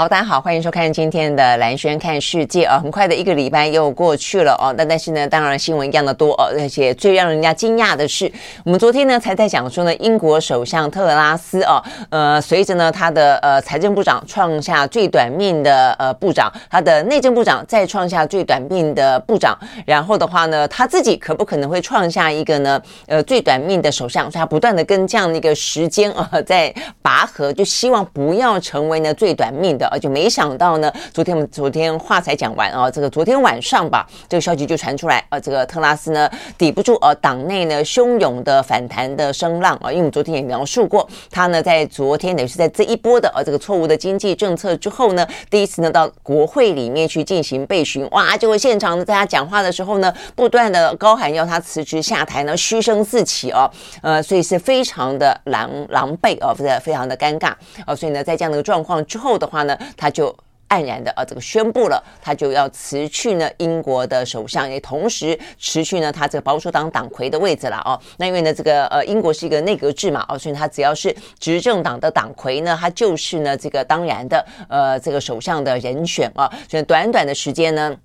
[0.00, 2.80] 好，大家好，欢迎收看今天的兰轩看世界啊！
[2.82, 8.32] 很快的一个礼拜又过去了哦，那但是呢，当然新闻一样的多哦，而且最让人家惊讶的是，
[8.64, 24.30] 我们昨天呢才在讲说呢，英国首相特拉斯哦，呃，随着呢他的呃财政部长创下最短命的呃部长，他的内政部长再创下最短命的部长，然后的话呢，他自己可不可能会创下一个呢呃最短命的首相？
[24.30, 29.89] 所以他不断的跟这样的一个时间啊在拔河，就希望不要成为呢最短命的。
[29.90, 53.70] 而就没想到呢，昨天我们昨天话才讲完啊，这个昨天晚上吧，这个消息就传出来，呃，这个特拉斯呢抵不住呃党内呢汹涌的反弹的声浪啊，因为我们昨天也描述过，他呢在昨天等于是在这一波的呃这个错误的经济政策之后呢，第一次呢到国会里面去进行备询，哇，结果现场呢在他讲话的时候呢，不断的高喊要他辞职下台呢，嘘声四起哦，
[54.02, 57.52] 呃，所以是非常的狼狼狈哦，非常非常的尴尬
[57.86, 59.69] 哦，所以呢在这样的一个状况之后的话呢。
[59.96, 60.34] 他就
[60.68, 67.98] 黯然的啊，这个宣布了，他就要辞去呢英国的首相，也同时辞去呢他这个保守党党魁的位置了哦。
[68.18, 76.48] 那因为呢这个呃英国是一个内阁制嘛哦，所以他只要是执政党的党魁呢，他就是呢这个当然的呃这个首相的人选啊。
[76.68, 77.96] 所以短短的时间呢。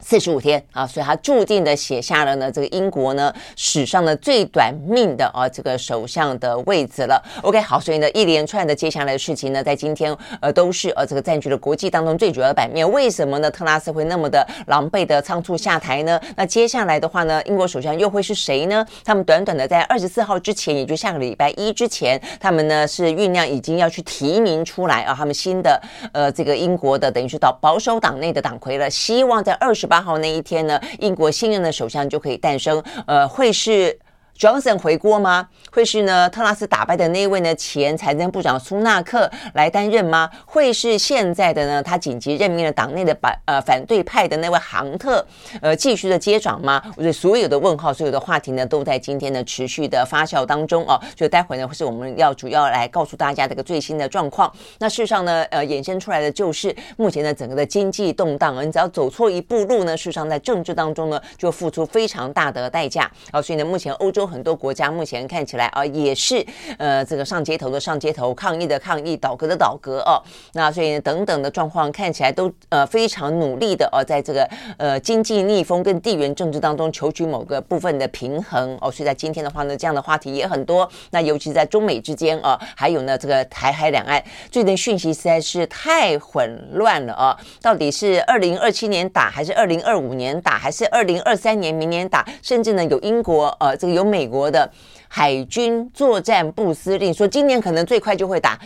[0.00, 7.20] 四十五天啊，所以他注定的写下了呢这个英国呢史上的最短命的啊这个首相的位置了。
[7.42, 12.88] OK，好，所以呢一连串的接下来的事情呢，在今天呃都是呃这个占据了国际当中最主要的版面。
[12.92, 13.50] 为什么呢？
[13.50, 16.20] 特拉斯会那么的狼狈的仓促下台呢？
[16.36, 18.86] 那接下来的话呢，英国首相又会是谁呢？
[19.04, 25.82] 他们短短的在二十四号之前，也就下个礼拜一之前，他们呢是酝酿已经要去提名出来啊，他们新的
[26.12, 29.87] 呃这个英国的等于是到保守党内的党魁了，希望在二十。
[29.88, 33.98] 八号那一天呢，英国新任的首相就可以诞生，呃，会是。
[34.38, 35.48] Johnson 回锅吗？
[35.72, 36.30] 会是呢？
[36.30, 37.52] 特拉斯打败的那位呢？
[37.56, 40.30] 前财政部长苏纳克来担任吗？
[40.46, 41.82] 会是现在的呢？
[41.82, 45.26] 他紧急任命了党内的反呃反对派的那位杭特，
[45.60, 46.80] 呃，继续的接掌吗？
[46.96, 51.00] 我觉得所有的问号，所有的话题呢，都在今天呢持续的发酵当中哦。
[51.16, 54.52] 所以待会呢，会是我们要主要来告诉大家这个最新的状况。
[54.78, 63.10] 那事实上呢，呃，衍生出来的就是目前的整个的经济动荡，你只要走错一步路呢，事实上在政治当中呢，就付出非常大的代价。
[63.32, 64.27] 好，所以呢，目前欧洲。
[64.28, 66.44] 很多国家目前看起来啊，也是
[66.76, 70.22] 呃这个上街头的上街头，抗议的抗议，倒戈的倒戈哦。
[70.52, 78.90] 那所以等等的状况看起来都呃非常努力的哦，在这个呃经济逆风跟地缘政治当中求取某个部分的平衡哦。
[78.90, 80.88] 所以在今天的话呢，这样的话题也很多。
[81.10, 87.36] 那尤其在中美之间啊，还有呢这个台海两岸，最近讯息实在是太混乱了啊！
[87.62, 92.24] 到底是二零二七年打，还是二零二五年打，还是二零二三年明年打？
[92.42, 94.17] 甚至呢有英国呃这个有美。
[94.18, 94.68] 美国的
[95.06, 98.58] 海军作战部司令说，今年可能最快就会打。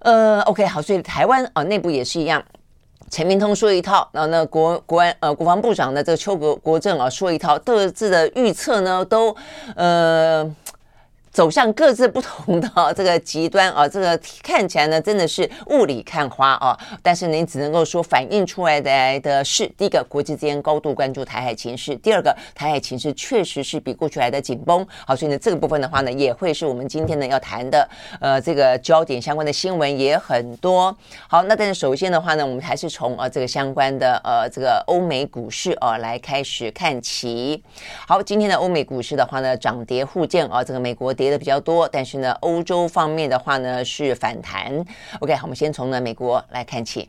[0.00, 2.42] 呃，OK，好，所以台湾啊内部也是一样。
[3.08, 9.36] 陈明通说一套，然后呢国国安呃国防部长的这个邱国国政啊说一套，各自的预测呢都
[9.76, 10.52] 呃。
[11.32, 16.78] 走向各自不同的这个极端啊，这个看起来呢真的是雾里看花啊。
[17.02, 24.86] 但是你只能够说反映出来的的是，第一个国际之间高度关注台海情势，第二个台海情势确实是比过去来的紧绷。
[25.06, 27.88] 好，所以呢这个部分的话呢，也会是我们今天呢要谈的
[28.20, 30.94] 呃这个焦点相关的新闻也很多。
[31.26, 37.62] 好，那但是首先的话呢，我们还是从呃这个相关的呃这个欧美股市啊来开始看起。
[38.06, 41.14] 好，今天的欧美股市的话呢，涨跌互见啊，这个美国。
[41.22, 44.84] 跌的比较多，但是呢，欧洲方面的话呢是反弹。
[45.20, 47.08] OK，好，我们先从呢美国来看起。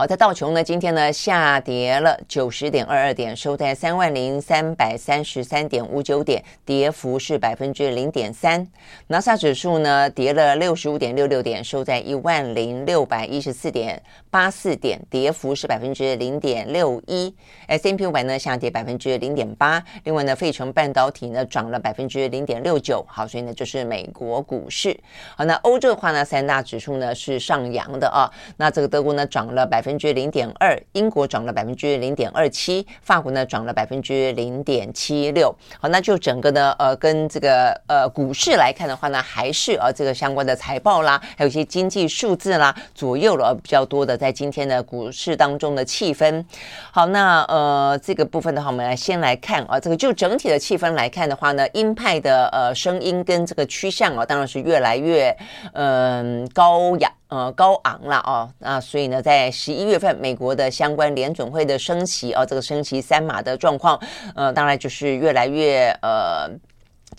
[0.00, 8.64] 好，在道琼呢，今天呢下跌了九十点二二点，收在三万零三百三十三点五九点，跌幅是百分之零点三。
[9.08, 14.00] 纳斯达克指数呢跌了六十五点六六点，收在一万零六百一十四点
[14.30, 17.34] 八四点，跌幅是百分之零点六一。
[17.66, 19.82] S&P 五百呢下跌百分之零点八。
[20.04, 23.04] 另外呢，费城半导体呢涨了百分之零点六九。
[23.08, 24.96] 好，所以呢就是美国股市。
[25.34, 28.30] 好，那欧洲的话呢，三大指数呢是上扬的啊。
[28.58, 29.87] 那这个德国呢涨了百分。
[29.88, 35.54] 分之零点二，英国涨了百分之零点二七，法国呢涨了百分之零点七六。
[35.80, 46.44] 好，那就整个呢，呃，跟这个呃股市来看的话呢，还是呃这个相关的财报啦，还有一些经济数字啦，左右了比较多的在今天的股市当中的气氛。
[46.92, 55.34] 好，那呃这个部分的话，我们来先来看啊，这个就整体的气氛来看的话呢，鹰派的呃声音跟这个趋向啊，当然是越来越
[55.72, 57.10] 嗯、高雅。
[57.28, 64.00] 呃，高昂了哦，那所以呢，在十一月份，美国的相关联准会的升旗哦，这个升旗三码的状况，
[64.34, 66.50] 呃，当然就是越来越呃。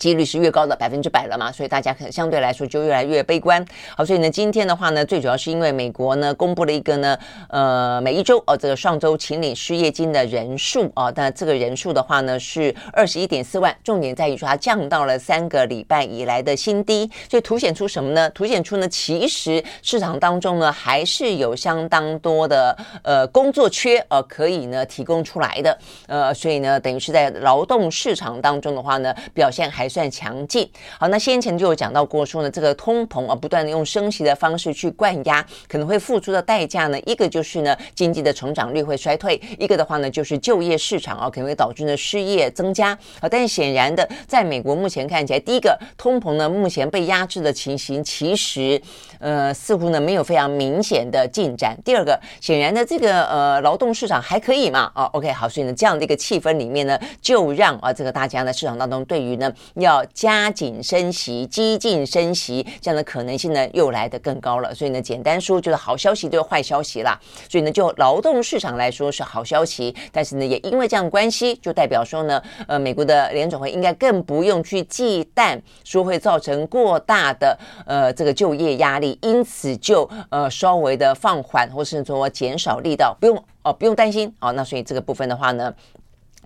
[0.00, 3.62] 几率是越高的百分之百了嘛，所以大家可能相对来说就越来越悲观。
[3.94, 7.18] 好，所以呢，今天的话呢，最主要是因为美国呢公布了一个呢，
[7.50, 18.30] 呃，每一周哦，这个上周请领失业金的人数啊，那这个人数的话呢是二十一点四万，重点在于说它降到了三个礼拜以来的新低，所以凸显出什么呢？
[18.30, 29.89] 凸显出呢，其实市场当中呢还是有相当多的呃工作缺呃可以呢提供出来的，呃，所以呢，等于是在劳动市场当中的话呢，表现还。
[29.90, 43.28] 算强劲，好，那先前就有讲到过，说呢，这个通膨啊，不断的用升息的方式去灌压，可能会付出的代价呢，一个就是呢，经济的成长率会衰退；一个的话呢，就是就业市场啊，可能会导致呢失业增加啊。
[43.28, 48.80] 但是显然的，在美国目前看起来，第一个通膨呢，目前被压制的情形，其实
[49.18, 51.76] 呃，似乎呢没有非常明显的进展。
[51.84, 54.90] 第二个，显然的这个呃劳动市场还可以嘛？
[54.94, 59.50] 啊，OK，好，所以呢，这样的一个气氛里面呢，就让啊这个大家呢市场当中对于呢。
[59.80, 64.74] 要加紧升息、激进升息，这样的可能性呢又来得更高了。
[64.74, 67.18] 所以呢，简单说就是好消息对坏消息啦。
[67.48, 84.52] 所以呢，就劳动市场来说是好消息，但是呢，也因为这样关系，就代表说呢，呃，美国的联准会应该更不用去忌惮说会造成过大的呃这个就业压力，因此就呃稍微的放缓或是说减少力道，不用哦，不用担心哦。
[84.52, 85.72] 那所以这个部分的话呢。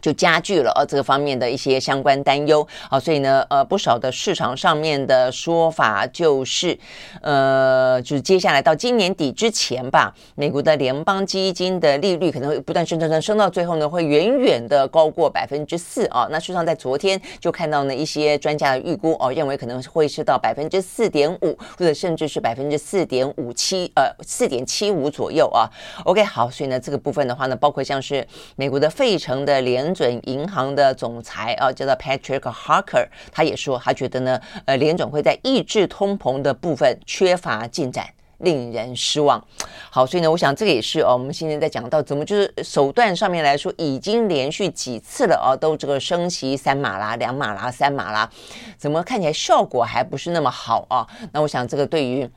[0.05, 6.79] 就加剧了呃这个方面的一些相关担忧啊，所以呢呃不少的市场上面的说法就是，
[7.23, 16.29] 呃就是接下来到今年底之前吧，美国的联邦基金的利率可能会不断升升升，升到最后呢会远远的高过百分之四啊。
[16.31, 25.65] 那事实上在昨天就看到呢一些专家的预估哦，认为可能会是到百分之四点五，或者甚至是百分之四点五七呃四点七五左右啊。
[26.05, 28.27] OK 好，所以呢这个部分的话呢，包括像是
[28.57, 38.06] 美国的费城的联准银行的总裁啊，叫做 Patrick Harker，他也说，他觉得呢，呃，联准会在抑制通膨的部分缺乏进展，
[38.38, 39.43] 令人失望。
[39.91, 48.29] 好，所以呢，我想这个也是哦，我们现在在讲到怎么就是手段上面来说，已经连续几次了啊，都这个升息三码啦、两码啦、三码啦，
[48.76, 51.06] 怎么看起来效果还不是那么好啊？
[51.32, 52.29] 那我想这个对于。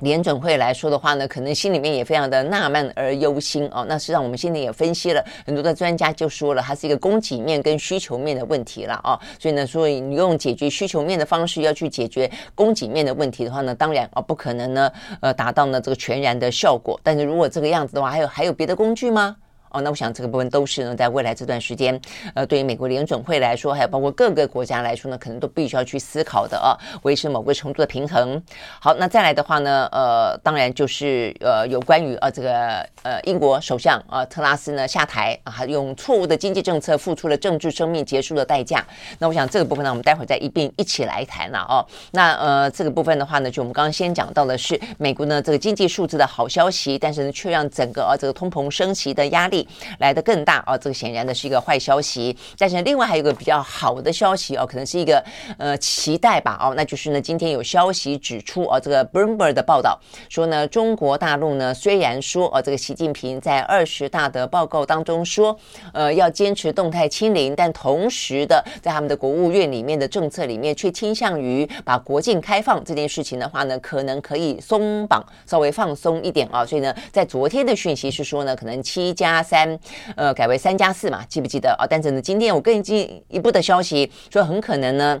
[0.00, 3.84] 联准会来说的话呢，可能心里面也非常的纳闷而忧心哦。
[3.88, 9.18] 那实际上我们现在也分析了很多的专家就说了，它是一个供给面跟需求面的问题了哦。
[9.38, 16.98] 所以呢，所以你用解决需求面的方式要去解决供给面的问题的话呢，当然啊不可能呢，呃达到呢这个全然的效果。
[17.02, 19.36] 但是如果这个样子的话，还有还有别的工具吗？
[19.80, 22.00] 那我想这个部分都是呢，在未来这段时间，
[22.34, 28.42] 呃，对于美国联准会来说，还有包括各个国家来说呢，可能都必须要去思考的啊，维持某个程度的平衡。
[28.80, 38.84] 好，那再来的话呢，呃，当然就是呃，有关于呃这个呃英国首相啊、呃、特拉斯呢下台啊，用错误的经济政策付出了政治生命结束的代价。
[39.18, 41.84] 那我想这个部分呢，我们待会再一并一起来谈了哦。
[42.12, 49.65] 那呃，这个部分的话呢，就我们刚刚先讲到的是美国呢这个经济数字的好消息，但是呢却让整个啊这个通膨升级的压力。
[49.98, 50.76] 来的更大啊！
[50.76, 52.36] 这个显然的是一个坏消息。
[52.58, 55.22] 但是另外还有一个比较好的消息哦，可能是一个
[55.58, 65.58] 呃期待吧哦，那就是呢，今天有消息指出哦，这个 Bloomberg 的报道说呢，中国大陆呢虽然说哦，这个习近平在二十大的报告当中说
[65.92, 76.64] 呃要坚持动态清零，但同时的在他们的国务院里面的政策里面却倾向于把国境开放这件事情的话呢，可能可以松绑稍微放松一点啊。
[76.64, 79.55] 所以呢，在昨天的讯息是说呢，可能七加三。
[79.56, 79.78] 三，
[80.16, 81.86] 呃，改为三加四嘛，记不记得啊？
[81.88, 85.18] 但是呢，今天我更进一步的消息说，很可能呢，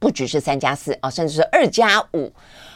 [0.00, 2.32] 不只是三加四啊，甚至是二加五。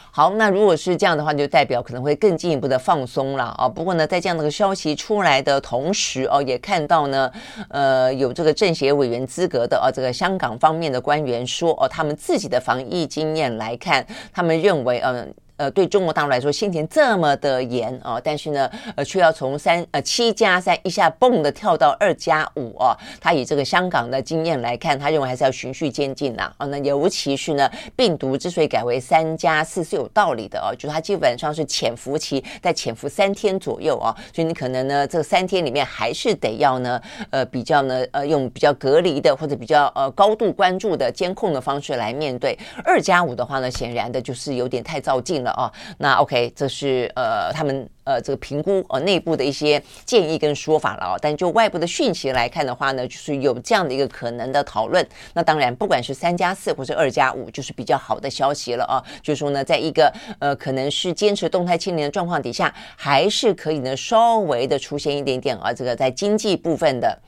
[0.09, 3.67] 好，那如果是这样的话，就代表可能会更进一步的放松了啊。
[3.67, 7.29] 不过呢，在这样的个消息出来的同时哦，也看到呢，
[7.67, 15.33] 呃，有这个政协委员资格的啊，这个香港方面的官员说哦，他们自己的防疫经验来看，他们认为嗯。
[15.59, 37.01] 呃对中国大陆来说先前这么的严、哦，但是呢呃却要从三呃七加三一下蹦的跳到二加五啊，他以这个香港的经验来看，他认为还是要循序渐进呐啊，那尤其是呢病毒之所以改为三加四是有道理的哦，就是它基本上是潜伏期在潜伏三天左右、哦，所以你可能呢这三天里面还是得要呢
[37.31, 42.57] 呃比较呢呃用比较隔离的或者比较呃高度关注的监控的方式来面对。
[42.85, 45.71] 二加五的话呢，显然的就是有点太躁进了啊。
[45.97, 51.15] 那 OK，这是呃他们呃这个评估呃内部的一些建议跟说法了啊。
[51.21, 55.07] 但就外部的讯息来看的话呢，就是有这样的一个可能的讨论。
[55.33, 59.03] 那当然，不管是三加四或者二加五，就是比较好的消息了啊。
[59.21, 67.19] 就是说呢，在一个呃可能是坚持动态清零的状况底下，还是可以呢稍微的出现一点点啊这个在经济部分的。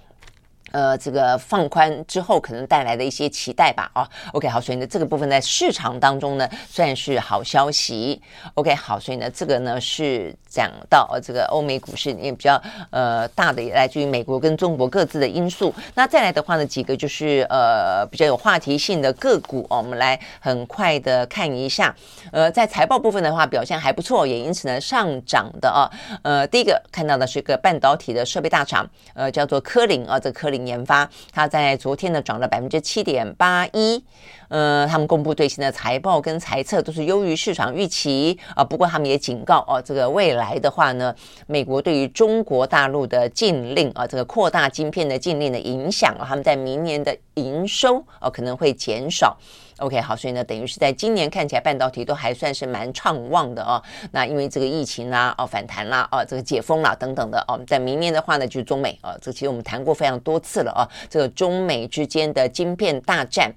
[0.71, 8.21] 呃，这个放宽之后可能带来的一些期待吧，啊，OK，好，所以呢，这个部分在市场当中呢算是好消息
[8.53, 15.73] ，OK，好，所以呢，这个呢是讲到呃这个欧美股市也比较呃大的，也来自于美国跟中国各自的因素。
[15.93, 21.93] 那再来的话呢，几个就是呃比较有话题性的个股，哦，我们来很快的看一下。
[22.31, 25.91] 呃，在财报部分的话，表现还不错，也因此呢上涨的啊。
[26.21, 30.60] 呃，第一个看到的是一个半导体的设备大厂，呃，叫做科林啊，这科林。
[30.65, 34.03] 研发，它在昨天呢涨了百分之七点八一，
[34.49, 38.63] 呃，他们公布最新的财报跟财测都是优于市场预期啊。
[38.63, 41.13] 不过他们也警告哦，这个未来的话呢，
[41.47, 49.37] 美国对于中国大陆的禁令啊，这个扩大晶片的禁令的影响啊，他们在明年的营收啊可能会减少。
[49.81, 53.81] OK，好，所以呢，等于是在今年看起来半导体都还算是蛮畅旺的哦。
[54.11, 60.87] 那因为这个疫情啦，哦反弹啦，哦这个解封啦等等的哦，在明年的话呢，就是中美啊，这其实我们谈过非常多次了啊。
[61.09, 63.51] 这个中美之间的晶片大战，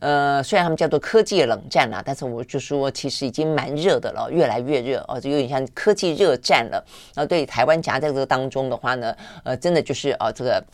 [0.00, 6.82] 呃，虽然他们叫做科技冷战啦，但是我就说其实已经蛮热的了，越来越热哦，就有点像科技热战了。
[7.14, 9.14] 然后对台湾夹在这个当中的话呢，
[9.44, 10.64] 呃，真的就是啊这个。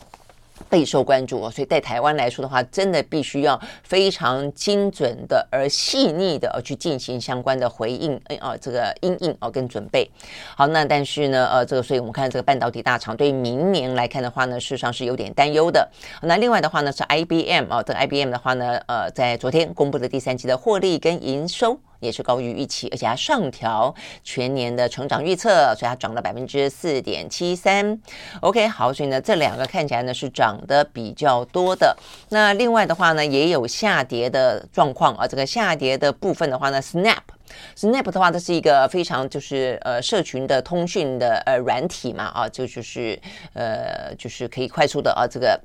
[0.69, 10.09] 备受关注哦，所以在台湾来说的话，真的必须要非常精准的而细腻的去进行相关的回应，哎啊，这个因应哦跟准备。
[10.55, 15.87] 好，那但是呢，呃，这个所以我们看这个半导体大厂对明年来看的话呢，事实上是有点担忧的。
[16.21, 21.79] 那另外的话呢，是 IBM 啊，这个 IBM 的话呢，呃，在昨天公布的第三季的获利跟营收。
[22.03, 23.93] 也是高于预期，而且还上调
[24.23, 27.97] 全年的成长预测，所以它涨了百分之四点七三。
[28.41, 31.95] OK，好，所以呢，这两个看起来呢是涨得比较多的。
[32.29, 35.25] 那另外的话呢，也有下跌的状况啊。
[35.25, 43.19] 这个下跌的部分的话呢，Snap，Snap 的话，它是一个非常就是呃社群的通讯的呃软体嘛啊，就就是
[43.53, 45.59] 呃就是可以快速的啊这个。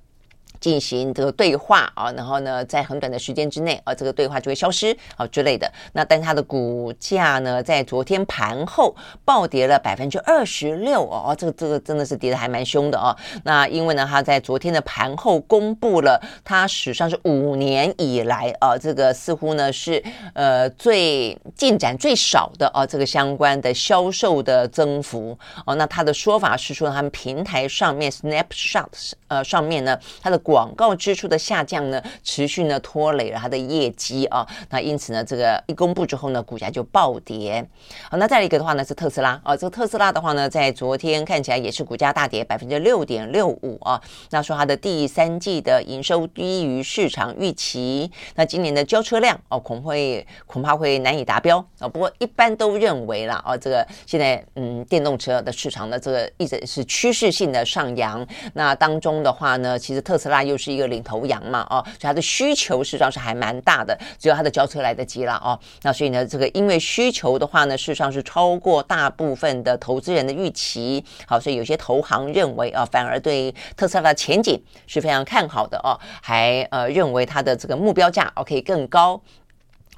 [0.61, 5.71] 进行这个对话啊，然后呢，在很短的时间之内啊，这个对话就会消失啊之类的。
[5.93, 13.17] 那但它的股价呢，在昨天盘后暴跌了百分之二十六哦，这个这个真的是跌得还蛮凶的哦。
[13.45, 20.03] 那因为呢，它在昨天的盘后公布了它史上是五年以来啊，这个似乎呢是
[20.35, 25.75] 呃最进展最少的啊，这个相关的销售的增幅哦。
[25.75, 34.49] 那它的说法是说，他们平台上面 Snapshot 呃上面呢，它的广告支出的下降呢，持续呢拖累了它的业绩啊。
[34.71, 37.63] 那因此呢，这个一公布之后呢，股价就暴跌。
[38.11, 39.55] 好，那再一个的话呢，是特斯拉啊。
[39.55, 44.01] 这个特斯拉的话呢，在昨天看起来也是股价大跌百分之六点六五啊。
[44.31, 51.87] 那说它的第三季的营收低于市场预期，那今年的交车量哦，恐会恐怕会难以达标啊。
[51.87, 58.27] 不过一般都认为啦，啊，这个现在嗯，电动车的市场呢，这个一直是趋势性的上扬。
[58.55, 60.38] 那当中的话呢，其实特斯拉。
[60.39, 79.21] 它又是一个领头羊嘛，哦，所以它的需求事实上是还蛮大的，只有它的交车来得及了，哦，那所以呢，这个因为需求的话呢，事实上是超过大部分的投资人的预期，好，所以有些投行认为啊，反而对特斯拉的前景是非常看好的哦，还呃认为它的这个目标价哦可以更高。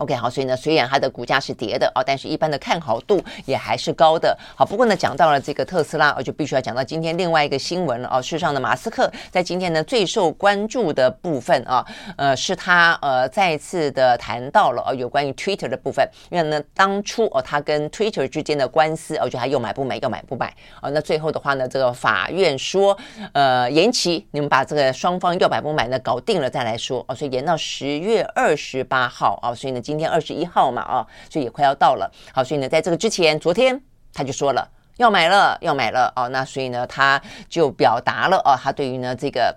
[0.00, 4.35] OK，好，所以呢，虽然它的股价是跌的哦，但是一般的看好度也还是高的。
[4.57, 8.23] 好，不过呢，讲到了这个特斯拉，我就必须要讲到今天另外一个新闻了哦。
[8.23, 11.85] 事实上呢，马斯克在今天呢最受关注的部分啊，
[12.16, 22.97] 呃，是他呃再次的谈到了哦有关于 Twitter 的部分，因为呢当初哦他跟 Twitter 之间的官司，哦就他又买不买，又买不买哦，那最后的话呢，这个法院说
[23.35, 29.78] 呃延期，你们把这个双方要买不买呢搞定了再来说哦，所以延到十月二十八号哦，所以呢。
[29.90, 32.09] 今天二十一号嘛，啊，所以也快要到了。
[32.32, 33.82] 好，所以呢，在这个之前，昨天
[34.14, 34.68] 他就说了
[34.99, 36.28] 要买了，要买了哦。
[36.28, 39.52] 那所以呢，他就表达了哦，他对于呢这个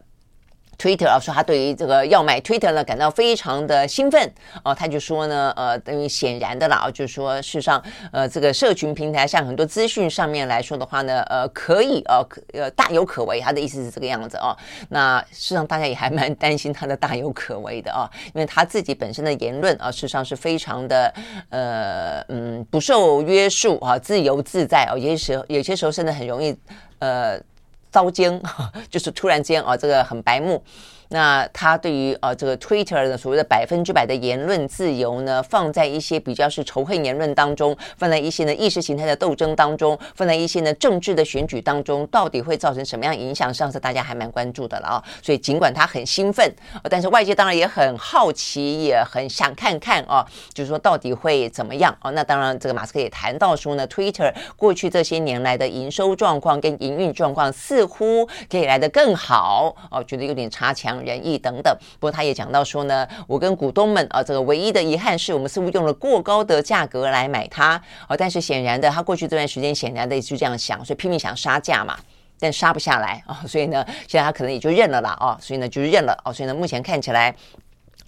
[0.84, 4.30] Twitter 啊，说他对于这个要买 Twitter 呢感到非常的兴奋
[4.66, 12.22] 哦，他就说呢，呃，等于显然的啦，就是说事实上，呃，这个社群平台像很多资讯上面来说的话呢，呃，可以呃，
[12.52, 14.54] 呃，大有可为，他的意思是这个样子哦。
[14.90, 21.14] 那事实上大家也还蛮担心他的大有可为的啊，因为他自己本身的言论啊，事实上是非常的
[21.48, 26.54] 呃，嗯，不受约束啊，自由自在哦，有些时候有些时候甚至很容易
[27.00, 27.40] 呃。
[27.94, 28.42] 遭奸，
[28.90, 30.62] 就是突然间啊，这个很白目。
[31.14, 43.54] 那他对于呃这个 Twitter 的所谓的百分之百的言论自由呢，放在一些比较是仇恨言论当中，放在一些呢意识形态的斗争当中，放在一些呢政治的选举当中，到底会造成什么样影响？
[43.54, 45.04] 上次大家还蛮关注的了啊。
[45.22, 46.52] 所以尽管他很兴奋，
[46.90, 52.10] 但是外界当然也很好奇，也很想看看啊，就是说到底会怎么样啊？
[52.10, 71.98] 那当然，这个马斯克也谈到说呢，Twitter 过去这些年来的营收状况跟营运状况似乎可以来得更好哦，觉得有点差强仁义等等，不过他也讲到说呢，我跟股东们啊，这个唯一的遗憾是我们似乎用了过高的价格来买它啊，但是显然的，他过去这段时间显然的就这样想，所以拼命想杀价嘛，
[72.40, 77.36] 但杀不下来啊，所以呢，现在他可能也就认了啦啊，所以呢就认了啊，所以呢目前看起来。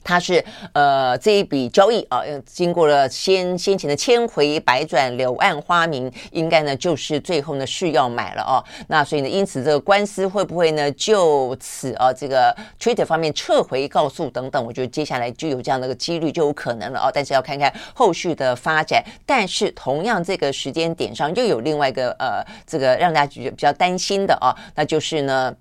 [0.06, 0.42] 他是
[0.74, 8.64] 呃这一笔交易啊，经过了先先前的千回百转柳暗花明，应该呢就是最后呢是要买了哦。
[8.88, 17.12] 那所以呢，因此这个官司会不会呢就此啊这个 Twitter 方面撤回告诉等等，我觉得接下来就有这样的一个几率就有可能了哦。
[17.12, 19.04] 但是要看看后续的发展。
[19.26, 25.56] 但是同样这个时间点上又有另外一个呃这个让大家比较担心的啊，那就是呢。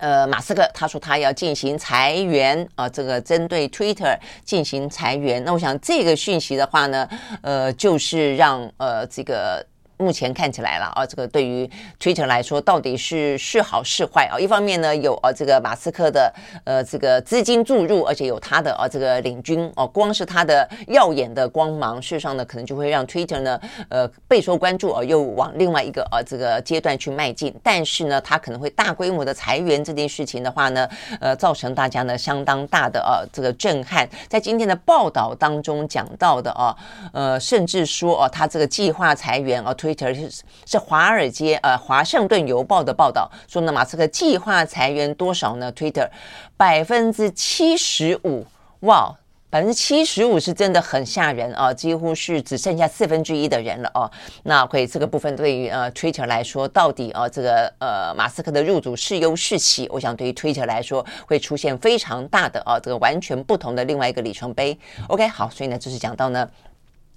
[0.00, 5.44] 呃，马斯克他说他要进行裁员啊，这个针对 Twitter 进行裁员。
[5.44, 7.08] 那我想这个讯息的话呢，
[7.42, 9.64] 呃，就是让呃这个。
[10.00, 14.40] 目前看起来了啊，这个对于 Twitter 来说，到底是是好是坏啊？
[14.40, 16.32] 一方面呢，有啊这个马斯克的
[16.64, 27.54] 呃这个资金注入，而且有他的啊这个领军哦，光是他的耀眼的光芒，事实上呢，可能就会让 Twitter 呢呃备受关注啊，又往另外一个啊这个阶段去迈进。
[27.62, 30.88] 但是呢，他可能会大规模的裁员这件事情的话呢，
[31.20, 34.08] 呃，造成大家呢相当大的啊这个震撼。
[34.28, 36.74] 在今天的报道当中讲到的啊，
[37.12, 39.89] 呃，甚至说啊，他这个计划裁员啊推。
[39.94, 46.08] Twitter 是是华尔街呃华盛顿邮报的报道说呢，马斯克计划裁员多少呢？Twitter
[46.56, 48.46] 百分之七十五，
[48.80, 49.14] 哇，
[49.48, 54.10] 百分之七十五是真的很吓人啊，几乎是只剩下四分之一的人了哦、啊。
[54.44, 59.88] 那会这个部分对于呃 Twitter 来说，到底啊这个呃马斯克的入主是优是喜？
[59.90, 64.78] 我想对于 Twitter 来说会出现非常大的啊这个完全不同的另外一个里程碑。
[65.08, 66.48] OK，好，所以呢就是讲到呢。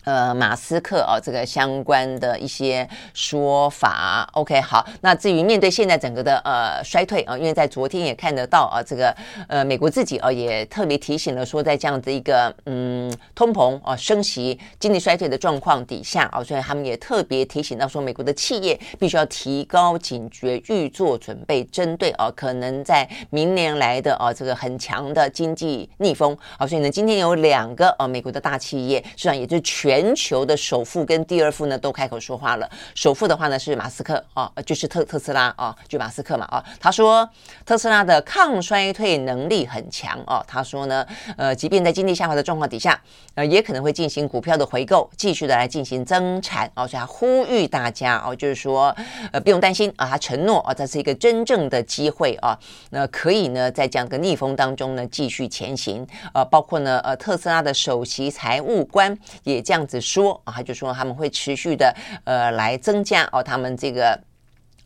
[0.03, 4.85] 呃，马斯克啊，这个相关的一些说法，OK，好。
[4.99, 9.15] 那至于面对现在整个的呃衰退啊，因为在昨天也看得到啊，这个
[9.47, 26.37] 呃美国自己啊也特别提醒了说，在这样子一个嗯通膨啊升息、经济衰退的状况底下啊，所以他们也特别提醒到说，美国的企业必须要提高警觉，预做准备，针对啊可能在明年来的啊这个很强的经济逆风。
[26.57, 29.92] 好，所以呢，今天有两个啊美国的大企业，实际上也就全。
[29.93, 32.67] 全球的首富跟第二富呢都开口说话了。
[32.95, 36.65] 首富的话呢是马斯克啊，就是特特斯拉啊，就马斯克嘛啊。
[36.79, 37.29] 他说
[37.63, 40.43] 特斯拉的抗衰退能力很强啊。
[40.47, 41.05] 他说呢，
[41.37, 42.99] 呃，即便在经济下滑的状况底下，
[43.35, 46.87] 呃，也可能会进行股票的回购，继续的来进行增产啊。
[46.87, 48.95] 所以他呼吁大家啊，就是说
[49.31, 52.57] 呃不用担心啊，他承诺啊，这是一个真正的机会啊，
[52.89, 56.43] 那可以呢在这样的逆风当中呢继续前行啊。
[56.43, 59.82] 包括呢呃特斯拉的首席财务官也这样。
[59.83, 61.93] 样子说啊，他就说他们会持续的
[62.23, 64.17] 呃来增加哦他们这个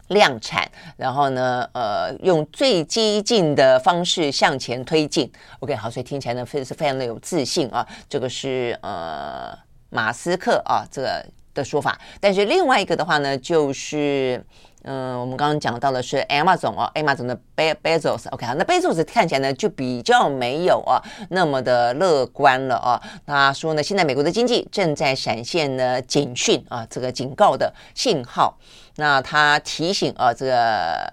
[0.07, 5.31] 量产，然后呢呃用最激进的方式向前推进。
[5.59, 9.55] OK，好，所以听起来呢非是非常的有自信啊，这个是呃
[9.91, 11.99] 马斯克啊这个的说法。
[12.19, 14.43] 但是另外一个的话呢就是。
[14.89, 23.01] 嗯，我们刚刚讲到的是 Amazon 哦，Amazon 的 Bezos，OK，好，那 Bezos 看起来呢就比较没有啊那么的乐观了啊。
[23.25, 28.57] 他说呢，现在美国的经济正在闪现呢警讯啊，这个警告的信号。
[28.95, 31.11] 那他提醒啊，这个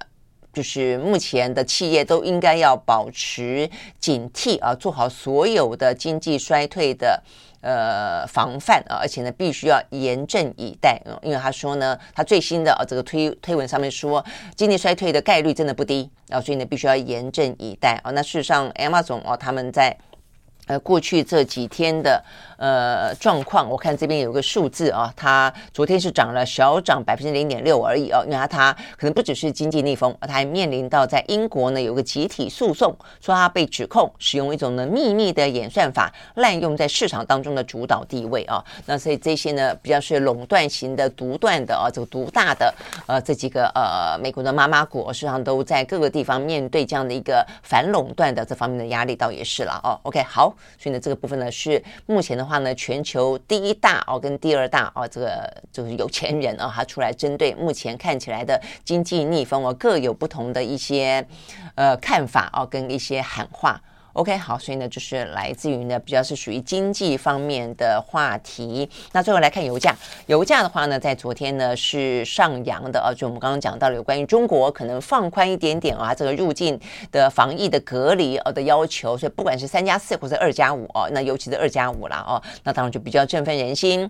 [0.53, 7.21] 就是目前的企业都应该要保持警惕啊，做好所有的经济衰退的。
[7.65, 14.23] 呃，防范啊，而且呢，必须要严阵以待，嗯，因为他说呢，他最新的啊这个推推文上面说，
[14.55, 18.11] 经济衰退的概率真的不低啊，所以呢，必须要严阵以待啊。
[18.11, 19.97] 那事实上，Emma 总哦，他们在
[20.67, 22.25] 呃，过去这几天的
[22.57, 38.65] 呃状况，我看这边有个数字啊，它昨天是涨了小涨百分之零点六而已哦，因为它可能不只是经济逆风，它还面临到在英国呢有个集体诉讼，说它被指控使用一种呢秘密的演算法，滥用在市场当中的主导地位啊。
[38.87, 42.75] 那所以这些呢比较是垄断型的、独断的啊，这个独大的
[43.07, 50.01] 呃这几个呃美国的妈妈股，实际上都在各个地方面对这样的一个反垄断的这方面的压力，倒也是了哦。
[50.05, 50.54] OK，好。
[50.79, 61.27] 所以呢，这个部分呢是目前的话呢，全球第一大哦跟第二大哦，这个就是有钱人哦，他出来针对目前看起来的经济逆风哦，各有不同的一些
[61.75, 63.81] 呃看法哦，跟一些喊话。
[64.15, 68.89] OK，好，所以呢，就是来自于呢，比较是属于经济方面的话题。
[69.11, 69.93] 那最后来看油价，
[70.27, 76.79] 油价的话呢，在昨天呢是上扬的啊，就我们刚刚讲到了有关于中国可能放宽一点点啊，这个入境
[77.11, 84.09] 的防疫的隔离呃的要求，所以不管是三加四或者二加五哦，那尤其是二加五啦哦，那当然就比较振奋人心。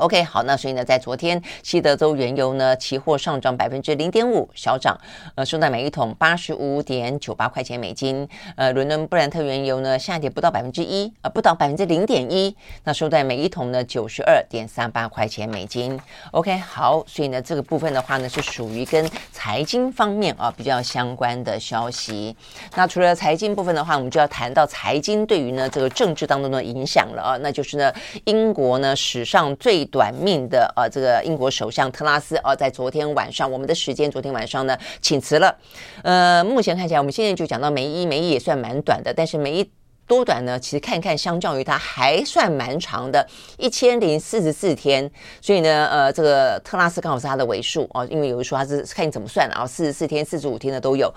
[0.00, 4.98] OK，好，那所以呢，在昨天西德州原油呢期货上涨百分之零点五，小涨，
[5.34, 8.26] 呃，收在每一桶八十五点九八块钱美金。
[8.56, 16.00] 呃，伦敦布兰特原油呢下跌不到百分之一，呃，不到百分之零点一，那收在每一桶呢九十二点三八块钱美金。
[16.30, 22.34] OK，好，所以呢，这个部分的话呢是属于跟财经方面啊比较相关的消息。
[22.74, 27.92] 那除了财经部分的话，我们就要谈到财经对于呢这个政治当中的影响了啊，那就是呢
[28.24, 35.54] 英国呢史上最短命的呃，这个英国首相特拉斯啊，在昨天晚上，我们的时间昨天晚上呢，请辞了。
[36.02, 39.70] 呃，目前看起来，我们现在就讲到梅伊，梅伊也算蛮短的，但是梅伊
[40.06, 40.58] 多短呢？
[40.58, 43.26] 其实看看，相较于他还算蛮长的，
[43.58, 45.10] 一千零四十四天。
[45.40, 51.12] 所以呢，呃，这个特拉斯刚好是他的尾数哦，因为有人说他是看你怎么算啊，四十四天、四十五天的都有，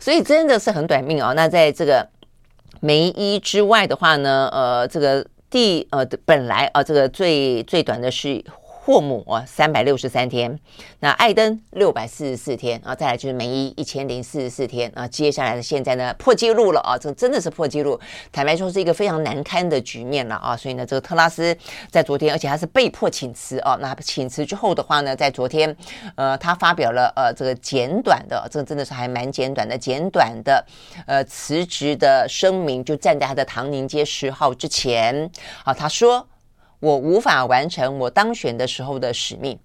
[0.00, 1.32] 所以真的是很短命哦。
[1.34, 2.08] 那在这个
[2.80, 5.26] 梅伊之外的话呢，呃，这个。
[5.50, 8.44] 第呃，本来啊、呃，这个最最短的是。
[8.88, 10.58] 霍姆啊，三百六十三天，
[11.00, 18.00] 那艾登六百四十四天啊，再来就是梅伊一千零四十四天啊，接下来的现在呢破纪录了啊，这真的是破纪录，
[18.32, 21.54] 坦白说是一个非常难堪的局面了啊，所以呢，这个特拉斯
[21.90, 25.76] 在昨天，而且他是被迫请辞啊，那请辞之后的话呢，在昨天，
[26.14, 30.64] 呃，他发表了呃这个简短的，这个真的是还蛮简短的简短的
[31.06, 35.30] 呃辞职的声明，就站在他的唐宁街十号之前
[35.64, 36.26] 啊，他说。
[36.80, 39.58] 我无法完成我当选的时候的使命。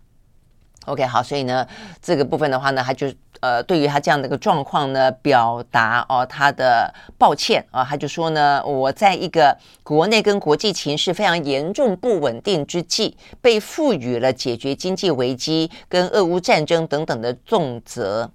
[0.85, 1.65] OK，好，所以呢，
[2.01, 3.07] 这个部分的话呢，他就
[3.39, 18.29] 呃，对于他这样的一个状况呢，表达哦他的抱歉啊，他就说呢，我在一个国内跟国际情势非常严重不稳定之际，被赋予了解决经济危机跟俄乌战争等等的重责。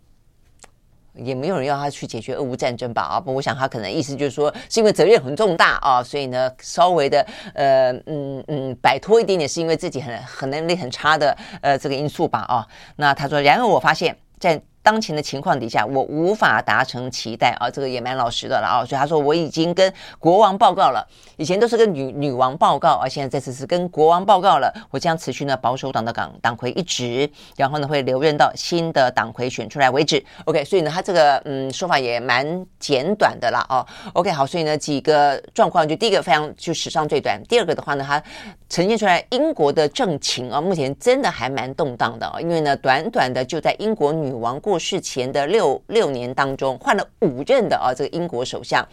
[1.18, 3.02] 也没有人要他去解决俄乌战争吧？
[3.02, 12.40] 啊，不，我想他可能意思就是说，是因为责任很重大啊，所以呢，稍微的呃嗯嗯摆脱一点点，是因为自己很很能力很差的呃这个因素吧？
[12.48, 14.60] 啊，那他说，然后我发现，在。
[14.82, 18.84] 当前的情况底下，我无法达成期待啊，这个也蛮老实的了啊。
[18.84, 24.72] 所以他说，我已经跟国王报告了，以前都是跟女女王报告，而现在这次是跟国王报告了。
[24.90, 30.24] 我将持续呢保守党的党党魁一职，然后呢会留任到新的党魁选出来为止。
[30.46, 33.86] OK，所以呢他这个嗯说法也蛮简短的了啊。
[34.14, 38.22] OK，好，所以呢几个状况，就第一个非常就史上最短，第二个的话呢，他
[38.68, 48.86] 呈现出来英国的政情啊，目前真的还蛮动荡的啊，因为呢短短的就在英国女王过世前的六六年当中，换了五任的啊，这个英国首相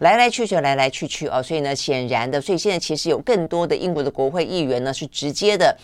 [0.00, 5.74] 来来去去，来来去去啊，所以呢，显然的，所以现在其实有更多的英国的国会议员呢，是直接的。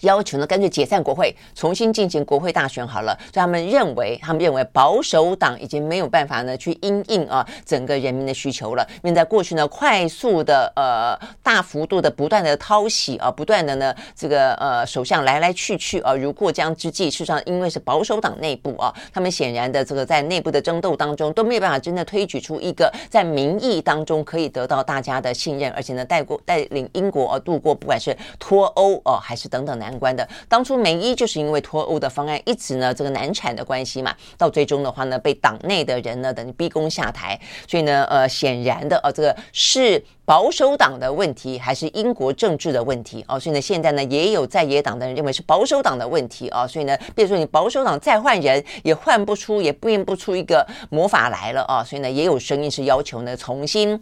[0.00, 3.16] 要求呢，干脆解散国会，重新进行国会大选好了。
[3.32, 8.86] 所以他们认为，他们认为保守党已经没有办法呢去因应啊整个人民的需求了。
[9.02, 17.10] 因为在过去呢，快速的呃大幅度的不断的掏洗啊，不断的呢这个呃首相来来去去啊，如过江之鲫。
[17.10, 29.87] 事实上，因为是保守党内部啊，他们显然的这个在内部的争斗当中都没有办法真的推举出一个在民意当中可以得到大家的信任，而且呢带过带领英国啊度过不管是脱欧哦、还是等等的。
[29.88, 53.98] 难关的，当初梅伊就是因为脱欧的方案一直呢这个难产的关系嘛，到最终的话呢被党内的人呢等于逼宫下台，所以呢呃显然的呃这个是保守党的问题还是英国政治的问题哦，所以呢现在呢也有在野党的人认为是保守党的问题啊，所以呢比如说你保守党再换人也换不出也变不出一个魔法来了啊，所以呢也有声音是要求呢重新。